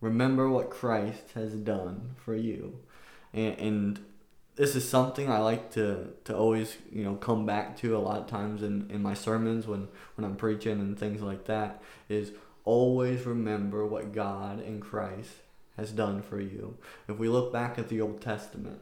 Remember 0.00 0.48
what 0.48 0.70
Christ 0.70 1.32
has 1.34 1.54
done 1.54 2.14
for 2.24 2.34
you, 2.34 2.78
and, 3.34 3.58
and 3.58 4.04
this 4.56 4.76
is 4.76 4.88
something 4.88 5.30
I 5.30 5.38
like 5.38 5.72
to, 5.72 6.10
to 6.24 6.36
always 6.36 6.76
you 6.90 7.04
know 7.04 7.16
come 7.16 7.44
back 7.44 7.76
to 7.78 7.96
a 7.96 7.98
lot 7.98 8.20
of 8.20 8.26
times 8.28 8.62
in, 8.62 8.88
in 8.90 9.02
my 9.02 9.14
sermons 9.14 9.66
when, 9.66 9.88
when 10.14 10.24
I'm 10.24 10.36
preaching 10.36 10.80
and 10.80 10.98
things 10.98 11.20
like 11.20 11.44
that 11.46 11.82
is 12.08 12.32
always 12.64 13.26
remember 13.26 13.84
what 13.84 14.12
God 14.12 14.60
and 14.60 14.80
Christ 14.80 15.32
has 15.76 15.90
done 15.90 16.22
for 16.22 16.40
you. 16.40 16.76
If 17.08 17.18
we 17.18 17.28
look 17.28 17.52
back 17.52 17.78
at 17.78 17.88
the 17.88 18.00
Old 18.00 18.20
Testament, 18.20 18.80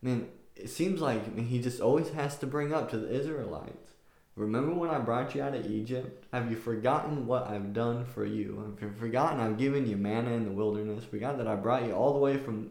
man, 0.00 0.28
it 0.54 0.68
seems 0.68 1.00
like 1.00 1.36
he 1.38 1.60
just 1.60 1.80
always 1.80 2.10
has 2.10 2.38
to 2.38 2.46
bring 2.46 2.72
up 2.72 2.90
to 2.90 2.98
the 2.98 3.12
Israelites. 3.12 3.90
Remember 4.34 4.72
when 4.72 4.88
I 4.88 4.98
brought 4.98 5.34
you 5.34 5.42
out 5.42 5.54
of 5.54 5.70
Egypt? 5.70 6.24
Have 6.32 6.50
you 6.50 6.56
forgotten 6.56 7.26
what 7.26 7.48
I've 7.48 7.74
done 7.74 8.06
for 8.06 8.24
you? 8.24 8.76
Have 8.80 8.90
you 8.90 8.96
forgotten 8.96 9.40
I've 9.40 9.58
given 9.58 9.86
you 9.86 9.96
manna 9.96 10.30
in 10.30 10.44
the 10.46 10.52
wilderness? 10.52 11.04
Forgot 11.04 11.36
that 11.36 11.48
I 11.48 11.54
brought 11.54 11.84
you 11.84 11.92
all 11.92 12.14
the 12.14 12.18
way 12.18 12.38
from 12.38 12.70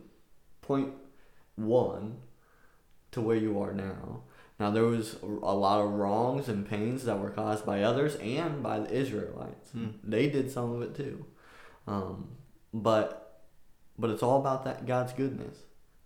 point 0.62 0.92
one 1.56 2.18
to 3.12 3.22
where 3.22 3.36
you 3.36 3.62
are 3.62 3.74
now. 3.74 4.22
Now 4.60 4.70
there 4.70 4.84
was 4.84 5.16
a 5.24 5.26
lot 5.26 5.82
of 5.82 5.94
wrongs 5.94 6.48
and 6.48 6.68
pains 6.68 7.06
that 7.06 7.20
were 7.20 7.32
caused 7.32 7.66
by 7.66 7.82
others 7.82 8.16
and 8.18 8.62
by 8.62 8.80
the 8.80 8.94
Israelites. 8.94 9.72
Hmm. 9.72 9.88
They 10.04 10.30
did 10.30 10.52
some 10.52 10.72
of 10.72 10.82
it 10.84 10.96
too, 10.96 11.26
um, 11.88 12.30
but 12.74 13.44
but 13.98 14.12
it's 14.12 14.24
all 14.24 14.40
about 14.40 14.64
that 14.66 14.86
God's 14.86 15.14
goodness. 15.14 15.58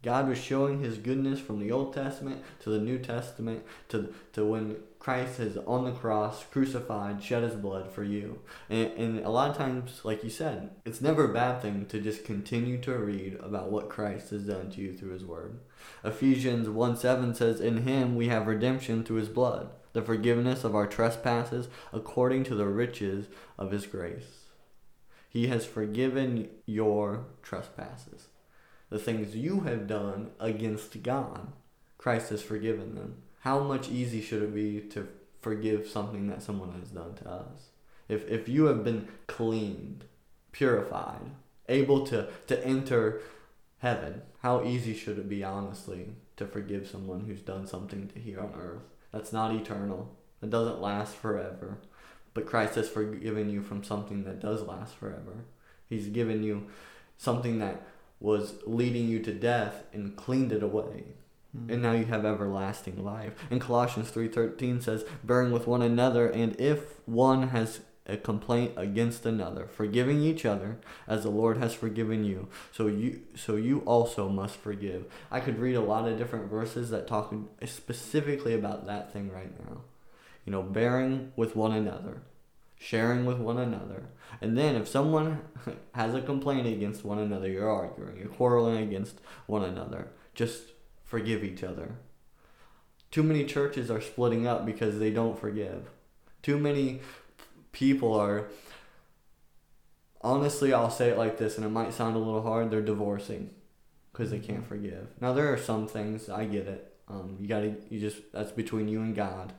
God 0.03 0.29
was 0.29 0.37
showing 0.37 0.79
His 0.79 0.97
goodness 0.97 1.39
from 1.39 1.59
the 1.59 1.71
Old 1.71 1.93
Testament 1.93 2.43
to 2.61 2.69
the 2.69 2.79
New 2.79 2.97
Testament 2.97 3.63
to 3.89 4.13
to 4.33 4.45
when 4.45 4.77
Christ 5.05 5.39
is 5.39 5.55
on 5.67 5.85
the 5.85 5.91
cross, 5.91 6.43
crucified, 6.45 7.21
shed 7.21 7.43
His 7.43 7.53
blood 7.53 7.91
for 7.91 8.03
you. 8.03 8.39
And, 8.71 8.91
and 8.93 9.19
a 9.19 9.29
lot 9.29 9.51
of 9.51 9.55
times, 9.55 10.01
like 10.03 10.23
you 10.23 10.31
said, 10.31 10.71
it's 10.83 10.99
never 10.99 11.25
a 11.25 11.33
bad 11.33 11.61
thing 11.61 11.85
to 11.89 12.01
just 12.01 12.25
continue 12.25 12.79
to 12.79 12.97
read 12.97 13.35
about 13.35 13.69
what 13.69 13.87
Christ 13.87 14.31
has 14.31 14.45
done 14.45 14.71
to 14.71 14.81
you 14.81 14.97
through 14.97 15.11
His 15.11 15.23
Word. 15.23 15.59
Ephesians 16.03 16.67
1 16.69 16.97
7 16.97 17.35
says, 17.35 17.61
In 17.61 17.83
Him 17.83 18.15
we 18.15 18.29
have 18.29 18.47
redemption 18.47 19.03
through 19.03 19.17
His 19.17 19.29
blood, 19.29 19.69
the 19.93 20.01
forgiveness 20.01 20.63
of 20.63 20.73
our 20.73 20.87
trespasses 20.87 21.67
according 21.93 22.43
to 22.45 22.55
the 22.55 22.65
riches 22.65 23.27
of 23.59 23.69
His 23.69 23.85
grace. 23.85 24.45
He 25.29 25.49
has 25.49 25.67
forgiven 25.67 26.49
your 26.65 27.27
trespasses. 27.43 28.29
The 28.89 28.97
things 28.97 29.35
you 29.35 29.59
have 29.59 29.85
done 29.85 30.31
against 30.39 31.03
God, 31.03 31.53
Christ 31.99 32.31
has 32.31 32.41
forgiven 32.41 32.95
them. 32.95 33.21
How 33.45 33.59
much 33.59 33.89
easy 33.89 34.23
should 34.23 34.41
it 34.41 34.55
be 34.55 34.81
to 34.89 35.07
forgive 35.39 35.87
something 35.87 36.27
that 36.29 36.41
someone 36.41 36.71
has 36.79 36.89
done 36.89 37.13
to 37.13 37.29
us? 37.29 37.67
If, 38.09 38.27
if 38.27 38.49
you 38.49 38.65
have 38.65 38.83
been 38.83 39.07
cleaned, 39.27 40.05
purified, 40.51 41.29
able 41.69 42.07
to, 42.07 42.29
to 42.47 42.65
enter 42.65 43.21
heaven, 43.77 44.23
how 44.41 44.63
easy 44.63 44.95
should 44.95 45.19
it 45.19 45.29
be, 45.29 45.43
honestly, 45.43 46.07
to 46.37 46.47
forgive 46.47 46.87
someone 46.87 47.25
who's 47.27 47.41
done 47.41 47.67
something 47.67 48.07
to 48.07 48.19
here 48.19 48.39
on 48.39 48.51
earth 48.59 48.81
that's 49.11 49.31
not 49.31 49.53
eternal, 49.53 50.17
that 50.39 50.49
doesn't 50.49 50.81
last 50.81 51.15
forever? 51.15 51.77
But 52.33 52.47
Christ 52.47 52.73
has 52.73 52.89
forgiven 52.89 53.51
you 53.51 53.61
from 53.61 53.83
something 53.83 54.23
that 54.23 54.41
does 54.41 54.63
last 54.63 54.95
forever. 54.95 55.45
He's 55.87 56.07
given 56.07 56.41
you 56.41 56.65
something 57.19 57.59
that 57.59 57.83
was 58.19 58.55
leading 58.65 59.07
you 59.07 59.19
to 59.19 59.31
death 59.31 59.83
and 59.93 60.15
cleaned 60.15 60.51
it 60.51 60.63
away. 60.63 61.03
And 61.69 61.81
now 61.81 61.93
you 61.93 62.05
have 62.05 62.25
everlasting 62.25 63.03
life. 63.03 63.33
And 63.49 63.61
Colossians 63.61 64.11
3:13 64.11 64.81
says, 64.81 65.05
"Bearing 65.23 65.51
with 65.51 65.67
one 65.67 65.81
another, 65.81 66.27
and 66.27 66.59
if 66.59 66.99
one 67.07 67.49
has 67.49 67.81
a 68.07 68.17
complaint 68.17 68.73
against 68.77 69.25
another, 69.25 69.65
forgiving 69.65 70.21
each 70.21 70.45
other 70.45 70.77
as 71.07 71.23
the 71.23 71.31
Lord 71.31 71.57
has 71.57 71.73
forgiven 71.73 72.23
you, 72.23 72.47
so 72.71 72.87
you 72.87 73.21
so 73.35 73.55
you 73.55 73.79
also 73.79 74.29
must 74.29 74.57
forgive." 74.57 75.05
I 75.31 75.39
could 75.39 75.59
read 75.59 75.75
a 75.75 75.81
lot 75.81 76.07
of 76.07 76.17
different 76.17 76.49
verses 76.49 76.89
that 76.89 77.07
talk 77.07 77.33
specifically 77.65 78.53
about 78.53 78.85
that 78.85 79.11
thing 79.11 79.31
right 79.31 79.53
now. 79.65 79.81
You 80.45 80.51
know, 80.51 80.61
bearing 80.61 81.31
with 81.35 81.55
one 81.55 81.71
another, 81.71 82.21
sharing 82.77 83.25
with 83.25 83.39
one 83.39 83.57
another. 83.57 84.09
And 84.41 84.57
then 84.57 84.75
if 84.75 84.87
someone 84.87 85.41
has 85.93 86.13
a 86.13 86.21
complaint 86.21 86.67
against 86.67 87.03
one 87.03 87.19
another, 87.19 87.49
you're 87.49 87.69
arguing, 87.69 88.17
you're 88.17 88.27
quarreling 88.27 88.77
against 88.77 89.19
one 89.47 89.63
another, 89.63 90.09
just 90.35 90.74
forgive 91.05 91.43
each 91.43 91.63
other. 91.63 91.95
Too 93.11 93.23
many 93.23 93.45
churches 93.45 93.89
are 93.89 94.01
splitting 94.01 94.45
up 94.45 94.65
because 94.65 94.99
they 94.99 95.11
don't 95.11 95.39
forgive. 95.39 95.89
Too 96.41 96.57
many 96.57 96.99
people 97.71 98.13
are 98.13 98.47
honestly, 100.21 100.73
I'll 100.73 100.89
say 100.89 101.09
it 101.09 101.17
like 101.17 101.37
this 101.37 101.55
and 101.55 101.65
it 101.65 101.69
might 101.69 101.93
sound 101.93 102.15
a 102.15 102.19
little 102.19 102.41
hard, 102.41 102.71
they're 102.71 102.81
divorcing 102.81 103.51
because 104.11 104.31
they 104.31 104.39
can't 104.39 104.67
forgive. 104.67 105.07
Now 105.21 105.33
there 105.33 105.53
are 105.53 105.57
some 105.57 105.87
things, 105.87 106.29
I 106.29 106.45
get 106.45 106.67
it. 106.67 106.91
Um, 107.07 107.37
you 107.39 107.47
got 107.47 107.61
to 107.61 107.75
you 107.89 107.99
just 107.99 108.31
that's 108.33 108.51
between 108.51 108.87
you 108.87 109.01
and 109.01 109.15
God. 109.15 109.53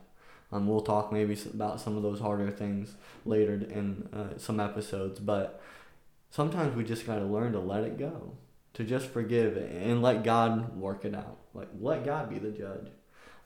Um, 0.51 0.67
we'll 0.67 0.81
talk 0.81 1.11
maybe 1.11 1.37
about 1.53 1.79
some 1.79 1.97
of 1.97 2.03
those 2.03 2.19
harder 2.19 2.51
things 2.51 2.95
later 3.25 3.53
in 3.53 4.09
uh, 4.13 4.37
some 4.37 4.59
episodes, 4.59 5.19
but 5.19 5.61
sometimes 6.29 6.75
we 6.75 6.83
just 6.83 7.05
got 7.05 7.19
to 7.19 7.25
learn 7.25 7.53
to 7.53 7.59
let 7.59 7.83
it 7.83 7.97
go, 7.97 8.33
to 8.77 8.83
just 8.83 9.07
forgive 9.07 9.57
and 9.57 10.03
let 10.03 10.23
God 10.23 10.77
work 10.77 11.03
it 11.03 11.15
out. 11.15 11.39
Like 11.55 11.69
let 11.81 12.05
God 12.05 12.29
be 12.29 12.37
the 12.37 12.51
judge. 12.51 12.89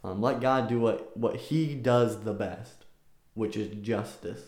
Um, 0.04 0.22
let 0.22 0.42
God 0.42 0.68
do 0.68 0.78
what 0.82 1.16
what 1.16 1.38
He 1.38 1.74
does 1.74 2.24
the 2.26 2.34
best, 2.34 2.84
which 3.34 3.56
is 3.56 3.74
justice. 3.82 4.42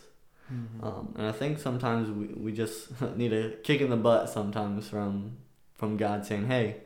Mhm. 0.51 0.83
Um, 0.83 1.13
and 1.17 1.25
I 1.25 1.31
think 1.31 1.57
sometimes 1.59 2.09
we, 2.11 2.25
we 2.35 2.51
just 2.51 2.89
need 3.15 3.31
a 3.31 3.51
kick 3.63 3.79
in 3.79 3.89
the 3.89 3.95
butt 3.95 4.29
sometimes 4.29 4.89
from 4.89 5.37
from 5.73 5.95
God 5.95 6.25
saying, 6.25 6.47
"Hey, 6.47 6.81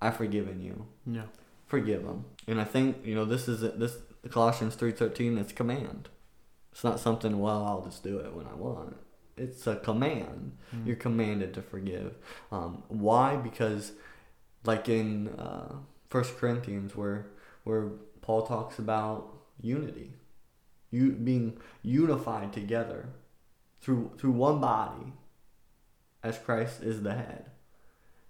I've 0.00 0.16
forgiven 0.16 0.62
you. 0.62 0.86
yeah. 1.06 1.26
Forgive 1.66 2.04
them." 2.04 2.24
And 2.48 2.58
I 2.58 2.64
think 2.64 3.04
you 3.04 3.14
know 3.14 3.26
this 3.26 3.48
is 3.48 3.60
this 3.60 3.98
Colossians 4.30 4.76
three 4.76 4.92
thirteen. 4.92 5.36
It's 5.36 5.52
command. 5.52 6.08
It's 6.72 6.84
not 6.84 7.00
something. 7.00 7.38
Well, 7.38 7.64
I'll 7.64 7.82
just 7.84 8.02
do 8.02 8.18
it 8.18 8.32
when 8.34 8.46
I 8.46 8.54
want. 8.54 8.96
It's 9.40 9.66
a 9.66 9.76
command. 9.76 10.52
Mm. 10.74 10.86
You're 10.86 10.96
commanded 10.96 11.54
to 11.54 11.62
forgive. 11.62 12.14
Um, 12.52 12.82
why? 12.88 13.36
Because, 13.36 13.92
like 14.64 14.88
in 14.88 15.28
uh, 15.28 15.76
First 16.08 16.36
Corinthians, 16.36 16.94
where 16.94 17.26
where 17.64 17.88
Paul 18.20 18.46
talks 18.46 18.78
about 18.78 19.32
unity, 19.60 20.12
you 20.90 21.12
being 21.12 21.58
unified 21.82 22.52
together 22.52 23.08
through 23.80 24.12
through 24.18 24.32
one 24.32 24.60
body, 24.60 25.12
as 26.22 26.38
Christ 26.38 26.82
is 26.82 27.02
the 27.02 27.14
head. 27.14 27.46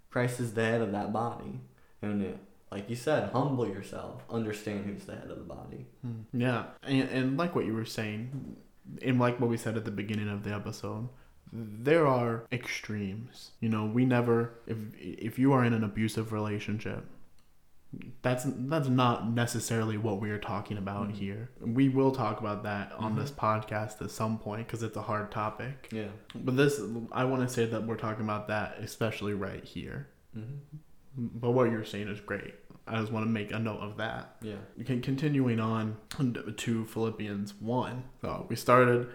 Christ 0.09 0.39
is 0.39 0.53
the 0.53 0.63
head 0.63 0.81
of 0.81 0.91
that 0.91 1.13
body, 1.13 1.59
and 2.01 2.21
it, 2.21 2.37
like 2.71 2.89
you 2.89 2.95
said, 2.95 3.31
humble 3.31 3.67
yourself. 3.67 4.23
Understand 4.29 4.85
who's 4.85 5.05
the 5.05 5.15
head 5.15 5.29
of 5.29 5.37
the 5.37 5.43
body. 5.43 5.87
Mm. 6.05 6.23
Yeah, 6.33 6.63
and, 6.83 7.09
and 7.09 7.37
like 7.37 7.55
what 7.55 7.65
you 7.65 7.73
were 7.73 7.85
saying, 7.85 8.57
and 9.01 9.19
like 9.19 9.39
what 9.39 9.49
we 9.49 9.57
said 9.57 9.77
at 9.77 9.85
the 9.85 9.91
beginning 9.91 10.29
of 10.29 10.43
the 10.43 10.53
episode, 10.53 11.09
there 11.53 12.07
are 12.07 12.45
extremes. 12.51 13.51
You 13.59 13.69
know, 13.69 13.85
we 13.85 14.05
never 14.05 14.53
if 14.67 14.77
if 14.97 15.37
you 15.39 15.53
are 15.53 15.63
in 15.63 15.73
an 15.73 15.83
abusive 15.83 16.31
relationship, 16.31 17.05
that's 18.21 18.45
that's 18.47 18.87
not 18.87 19.29
necessarily 19.29 19.97
what 19.97 20.21
we 20.21 20.29
are 20.31 20.37
talking 20.37 20.77
about 20.77 21.09
Mhm. 21.09 21.13
here. 21.13 21.49
We 21.59 21.89
will 21.89 22.11
talk 22.11 22.39
about 22.39 22.63
that 22.63 22.93
on 22.93 23.13
Mhm. 23.15 23.19
this 23.19 23.31
podcast 23.31 24.01
at 24.01 24.11
some 24.11 24.37
point 24.39 24.67
because 24.67 24.81
it's 24.81 24.95
a 24.95 25.01
hard 25.01 25.29
topic. 25.31 25.89
Yeah. 25.91 26.07
But 26.33 26.55
this, 26.55 26.81
I 27.11 27.25
want 27.25 27.41
to 27.47 27.53
say 27.53 27.65
that 27.65 27.85
we're 27.85 27.97
talking 27.97 28.23
about 28.23 28.47
that, 28.47 28.77
especially 28.79 29.33
right 29.33 29.63
here. 29.63 30.07
Mm-hmm. 30.37 30.77
But 31.15 31.51
what 31.51 31.71
you're 31.71 31.85
saying 31.85 32.07
is 32.07 32.19
great. 32.19 32.53
I 32.87 32.99
just 32.99 33.11
want 33.11 33.25
to 33.25 33.29
make 33.29 33.51
a 33.51 33.59
note 33.59 33.79
of 33.79 33.97
that. 33.97 34.37
Yeah. 34.41 34.55
Okay, 34.81 34.99
continuing 34.99 35.59
on 35.59 35.97
to 36.57 36.85
Philippians 36.85 37.53
1. 37.59 38.03
So 38.21 38.45
we 38.49 38.55
started 38.55 39.07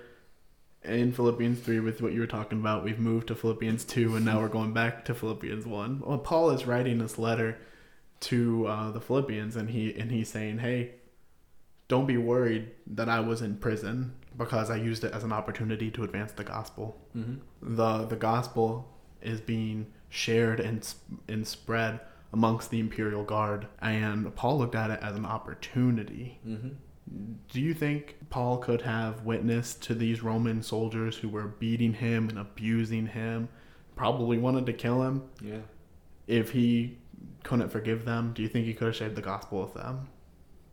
in 0.84 1.12
Philippians 1.12 1.60
3 1.60 1.80
with 1.80 2.00
what 2.00 2.12
you 2.12 2.20
were 2.20 2.26
talking 2.26 2.60
about. 2.60 2.84
We've 2.84 2.98
moved 2.98 3.28
to 3.28 3.34
Philippians 3.34 3.84
2, 3.84 4.16
and 4.16 4.24
now 4.24 4.40
we're 4.40 4.48
going 4.48 4.72
back 4.72 5.04
to 5.06 5.14
Philippians 5.14 5.66
1. 5.66 6.02
Well, 6.06 6.18
Paul 6.18 6.50
is 6.50 6.66
writing 6.66 6.98
this 6.98 7.18
letter 7.18 7.58
to 8.20 8.66
uh, 8.66 8.90
the 8.92 9.00
Philippians, 9.00 9.56
and 9.56 9.70
he 9.70 9.94
and 9.98 10.10
he's 10.10 10.28
saying, 10.28 10.58
"Hey, 10.58 10.92
don't 11.88 12.06
be 12.06 12.16
worried 12.16 12.70
that 12.86 13.08
I 13.08 13.20
was 13.20 13.42
in 13.42 13.56
prison 13.56 14.14
because 14.36 14.70
I 14.70 14.76
used 14.76 15.04
it 15.04 15.12
as 15.12 15.24
an 15.24 15.32
opportunity 15.32 15.90
to 15.92 16.04
advance 16.04 16.32
the 16.32 16.44
gospel. 16.44 17.00
Mm-hmm. 17.16 17.76
the 17.76 18.06
The 18.06 18.16
gospel 18.16 18.92
is 19.22 19.40
being 19.40 19.86
shared 20.16 20.58
and 20.60 20.92
and 21.28 21.46
spread 21.46 22.00
amongst 22.32 22.70
the 22.70 22.80
imperial 22.80 23.22
guard, 23.24 23.66
and 23.80 24.34
Paul 24.34 24.58
looked 24.58 24.74
at 24.74 24.90
it 24.90 25.00
as 25.02 25.16
an 25.16 25.24
opportunity." 25.26 26.40
Mm-hmm. 26.46 26.68
Do 27.52 27.60
you 27.60 27.72
think 27.72 28.16
Paul 28.30 28.58
could 28.58 28.82
have 28.82 29.24
witnessed 29.24 29.80
to 29.84 29.94
these 29.94 30.22
Roman 30.24 30.60
soldiers 30.62 31.16
who 31.16 31.28
were 31.28 31.46
beating 31.46 31.92
him 31.94 32.28
and 32.28 32.38
abusing 32.38 33.06
him, 33.06 33.48
probably 33.94 34.38
wanted 34.38 34.66
to 34.66 34.72
kill 34.72 35.02
him, 35.04 35.22
Yeah. 35.40 35.60
if 36.26 36.50
he 36.50 36.98
couldn't 37.44 37.68
forgive 37.68 38.04
them? 38.04 38.32
Do 38.34 38.42
you 38.42 38.48
think 38.48 38.66
he 38.66 38.74
could 38.74 38.86
have 38.88 38.96
shared 38.96 39.14
the 39.14 39.22
gospel 39.22 39.62
with 39.62 39.74
them? 39.74 40.08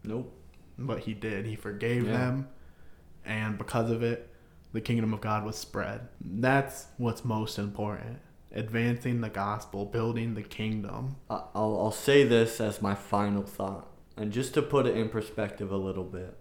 Nope. 0.03 0.33
But 0.79 0.99
he 1.01 1.13
did. 1.13 1.45
He 1.45 1.55
forgave 1.55 2.05
Yeah. 2.07 2.17
them, 2.17 2.47
and 3.23 3.57
because 3.59 3.91
of 3.91 4.01
it, 4.01 4.27
the 4.71 4.81
kingdom 4.81 5.13
of 5.13 5.21
God 5.21 5.45
was 5.45 5.55
spread. 5.55 6.07
That's 6.19 6.87
what's 6.97 7.23
most 7.23 7.59
important. 7.59 8.17
Advancing 8.53 9.21
the 9.21 9.29
gospel, 9.29 9.85
building 9.85 10.35
the 10.35 10.43
kingdom. 10.43 11.15
I'll, 11.29 11.49
I'll 11.55 11.91
say 11.91 12.23
this 12.23 12.61
as 12.61 12.81
my 12.81 12.93
final 12.93 13.43
thought, 13.43 13.87
and 14.15 14.31
just 14.31 14.53
to 14.53 14.61
put 14.61 14.85
it 14.85 14.95
in 14.95 15.09
perspective 15.09 15.71
a 15.71 15.77
little 15.77 16.03
bit. 16.03 16.37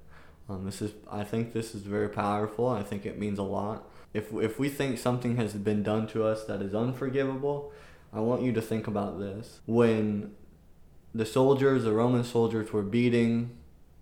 Um, 0.48 0.66
this 0.66 0.82
is, 0.82 0.92
I 1.10 1.24
think, 1.24 1.54
this 1.54 1.74
is 1.74 1.82
very 1.82 2.08
powerful. 2.08 2.68
I 2.68 2.82
think 2.82 3.06
it 3.06 3.18
means 3.18 3.38
a 3.38 3.44
lot. 3.44 3.88
If 4.12 4.32
if 4.34 4.58
we 4.58 4.68
think 4.68 4.98
something 4.98 5.36
has 5.36 5.54
been 5.54 5.82
done 5.82 6.06
to 6.08 6.24
us 6.24 6.44
that 6.44 6.60
is 6.60 6.74
unforgivable, 6.74 7.72
I 8.12 8.20
want 8.20 8.42
you 8.42 8.52
to 8.52 8.60
think 8.60 8.86
about 8.86 9.18
this. 9.18 9.60
When 9.64 10.32
the 11.14 11.24
soldiers, 11.24 11.84
the 11.84 11.92
Roman 11.92 12.24
soldiers, 12.24 12.72
were 12.72 12.82
beating, 12.82 13.56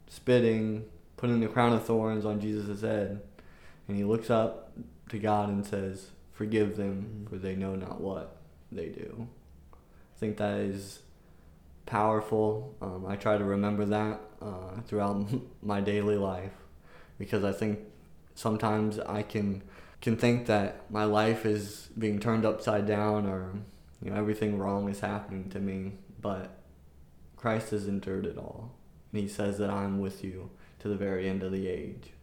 spitting, 0.08 0.86
putting 1.16 1.38
the 1.38 1.46
crown 1.46 1.72
of 1.72 1.84
thorns 1.84 2.24
on 2.24 2.40
Jesus' 2.40 2.80
head, 2.80 3.20
and 3.86 3.96
he 3.96 4.02
looks 4.02 4.30
up 4.30 4.72
to 5.10 5.18
God 5.18 5.48
and 5.48 5.64
says, 5.64 6.10
"Forgive 6.40 6.78
them, 6.78 7.26
for 7.28 7.36
they 7.36 7.54
know 7.54 7.74
not 7.76 8.00
what 8.00 8.38
they 8.72 8.86
do." 8.86 9.28
I 9.74 10.18
think 10.18 10.38
that 10.38 10.58
is 10.60 11.00
powerful. 11.84 12.74
Um, 12.80 13.04
I 13.06 13.16
try 13.16 13.36
to 13.36 13.44
remember 13.44 13.84
that 13.84 14.22
uh, 14.40 14.80
throughout 14.86 15.28
my 15.62 15.82
daily 15.82 16.16
life 16.16 16.54
because 17.18 17.44
I 17.44 17.52
think 17.52 17.80
sometimes 18.34 18.98
I 18.98 19.20
can 19.22 19.62
can 20.00 20.16
think 20.16 20.46
that 20.46 20.90
my 20.90 21.04
life 21.04 21.44
is 21.44 21.90
being 21.98 22.18
turned 22.18 22.46
upside 22.46 22.86
down 22.86 23.26
or 23.26 23.52
you 24.02 24.10
know 24.10 24.16
everything 24.16 24.56
wrong 24.56 24.88
is 24.88 25.00
happening 25.00 25.50
to 25.50 25.60
me, 25.60 25.92
but 26.22 26.58
Christ 27.36 27.72
has 27.72 27.86
endured 27.86 28.24
it 28.24 28.38
all. 28.38 28.72
And 29.12 29.20
he 29.20 29.28
says 29.28 29.58
that 29.58 29.68
I'm 29.68 30.00
with 30.00 30.24
you 30.24 30.48
to 30.78 30.88
the 30.88 30.96
very 30.96 31.28
end 31.28 31.42
of 31.42 31.52
the 31.52 31.68
age. 31.68 32.14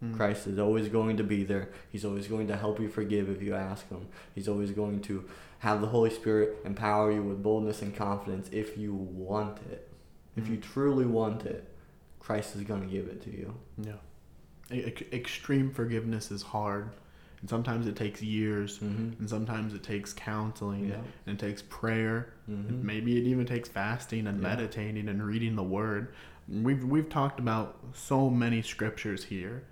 Hmm. 0.00 0.14
Christ 0.14 0.46
is 0.46 0.58
always 0.58 0.88
going 0.88 1.16
to 1.16 1.24
be 1.24 1.42
there. 1.44 1.70
He's 1.90 2.04
always 2.04 2.28
going 2.28 2.46
to 2.48 2.56
help 2.56 2.78
you 2.80 2.88
forgive 2.88 3.28
if 3.28 3.42
you 3.42 3.54
ask 3.54 3.88
Him. 3.88 4.06
He's 4.34 4.48
always 4.48 4.70
going 4.70 5.00
to 5.02 5.24
have 5.60 5.80
the 5.80 5.88
Holy 5.88 6.10
Spirit 6.10 6.58
empower 6.64 7.10
you 7.10 7.22
with 7.22 7.42
boldness 7.42 7.82
and 7.82 7.94
confidence 7.94 8.48
if 8.52 8.78
you 8.78 8.94
want 8.94 9.58
it. 9.72 9.90
If 10.36 10.48
you 10.48 10.56
Mhm. 10.58 10.62
truly 10.62 11.04
want 11.04 11.44
it, 11.46 11.68
Christ 12.20 12.54
is 12.54 12.62
going 12.62 12.82
to 12.82 12.86
give 12.86 13.08
it 13.08 13.20
to 13.22 13.30
you. 13.30 13.54
Yeah. 13.82 13.94
E- 14.70 14.94
extreme 15.12 15.70
forgiveness 15.72 16.30
is 16.30 16.42
hard. 16.42 16.90
And 17.40 17.48
sometimes 17.50 17.86
it 17.88 17.96
takes 17.96 18.22
years. 18.22 18.78
Mm-hmm. 18.78 19.20
And 19.20 19.28
sometimes 19.30 19.74
it 19.74 19.82
takes 19.82 20.12
counseling. 20.12 20.88
Yeah. 20.90 21.00
And 21.26 21.40
it 21.40 21.44
takes 21.44 21.62
prayer. 21.62 22.34
Mm-hmm. 22.48 22.68
And 22.68 22.84
maybe 22.84 23.16
it 23.18 23.24
even 23.24 23.46
takes 23.46 23.68
fasting 23.68 24.26
and 24.28 24.40
Yeah. 24.40 24.48
meditating 24.48 25.08
and 25.08 25.24
reading 25.26 25.56
the 25.56 25.62
word. 25.64 26.12
We've 26.48 26.84
we've 26.84 27.08
talked 27.08 27.40
about 27.40 27.78
so 27.94 28.30
many 28.30 28.62
scriptures 28.62 29.24
here 29.24 29.64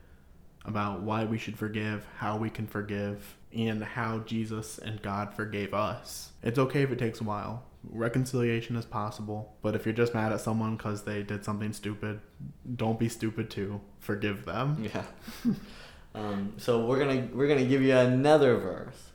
about 0.67 1.01
why 1.01 1.25
we 1.25 1.39
should 1.39 1.57
forgive, 1.57 2.07
how 2.19 2.37
we 2.37 2.51
can 2.51 2.67
forgive, 2.67 3.37
and 3.57 3.83
how 3.83 4.19
Jesus 4.19 4.79
and 4.79 5.01
God 5.01 5.33
forgave 5.33 5.73
us. 5.73 6.33
It's 6.43 6.59
okay 6.59 6.83
if 6.83 6.91
it 6.91 6.99
takes 6.99 7.21
a 7.21 7.25
while. 7.25 7.63
Reconciliation 7.89 8.77
is 8.77 8.85
possible, 8.85 9.55
but 9.63 9.75
if 9.77 9.87
you're 9.87 9.95
just 9.95 10.13
mad 10.13 10.33
at 10.33 10.41
someone 10.41 10.77
because 10.77 11.05
they 11.05 11.23
did 11.23 11.45
something 11.45 11.73
stupid, 11.73 12.21
don't 12.75 12.99
be 12.99 13.09
stupid 13.09 13.49
too. 13.49 13.81
Forgive 14.01 14.45
them. 14.45 14.89
Yeah. 14.93 15.05
um, 16.15 16.55
so 16.57 16.85
we're 16.85 16.99
gonna 16.99 17.29
we're 17.33 17.49
gonna 17.49 17.65
give 17.65 17.83
you 17.83 17.97
another 17.97 18.57
verse, 18.57 19.11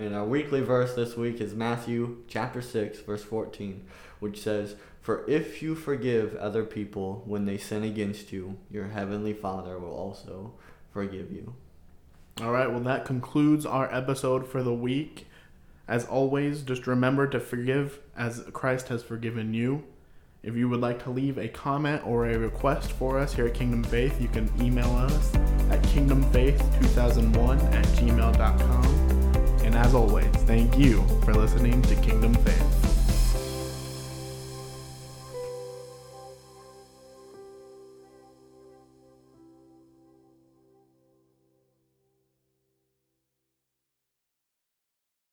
and 0.00 0.16
our 0.16 0.24
weekly 0.24 0.62
verse 0.62 0.94
this 0.94 1.16
week 1.16 1.40
is 1.40 1.54
Matthew 1.54 2.18
chapter 2.26 2.62
six 2.62 3.00
verse 3.00 3.22
fourteen, 3.22 3.84
which 4.18 4.40
says, 4.40 4.76
"For 5.02 5.28
if 5.28 5.62
you 5.62 5.74
forgive 5.74 6.34
other 6.36 6.64
people 6.64 7.22
when 7.26 7.44
they 7.44 7.58
sin 7.58 7.84
against 7.84 8.32
you, 8.32 8.56
your 8.70 8.88
heavenly 8.88 9.34
Father 9.34 9.78
will 9.78 9.92
also 9.92 10.54
forgive 10.90 11.30
you." 11.30 11.54
All 12.40 12.52
right, 12.52 12.70
well, 12.70 12.80
that 12.80 13.04
concludes 13.04 13.66
our 13.66 13.92
episode 13.94 14.46
for 14.48 14.62
the 14.62 14.72
week. 14.72 15.26
As 15.86 16.06
always, 16.06 16.62
just 16.62 16.86
remember 16.86 17.26
to 17.26 17.38
forgive 17.38 18.00
as 18.16 18.46
Christ 18.52 18.88
has 18.88 19.02
forgiven 19.02 19.52
you. 19.52 19.84
If 20.42 20.56
you 20.56 20.70
would 20.70 20.80
like 20.80 21.02
to 21.04 21.10
leave 21.10 21.36
a 21.36 21.48
comment 21.48 22.06
or 22.06 22.26
a 22.26 22.38
request 22.38 22.92
for 22.92 23.18
us 23.18 23.34
here 23.34 23.46
at 23.46 23.54
Kingdom 23.54 23.84
Faith, 23.84 24.18
you 24.18 24.28
can 24.28 24.50
email 24.58 24.90
us 24.96 25.34
at 25.68 25.82
kingdomfaith2001 25.82 27.62
at 27.74 27.84
gmail.com. 27.84 28.99
As 29.80 29.94
always, 29.94 30.26
thank 30.44 30.76
you 30.76 31.02
for 31.24 31.32
listening 31.32 31.80
to 31.80 31.94
Kingdom 31.96 32.34
Faith. 32.34 32.69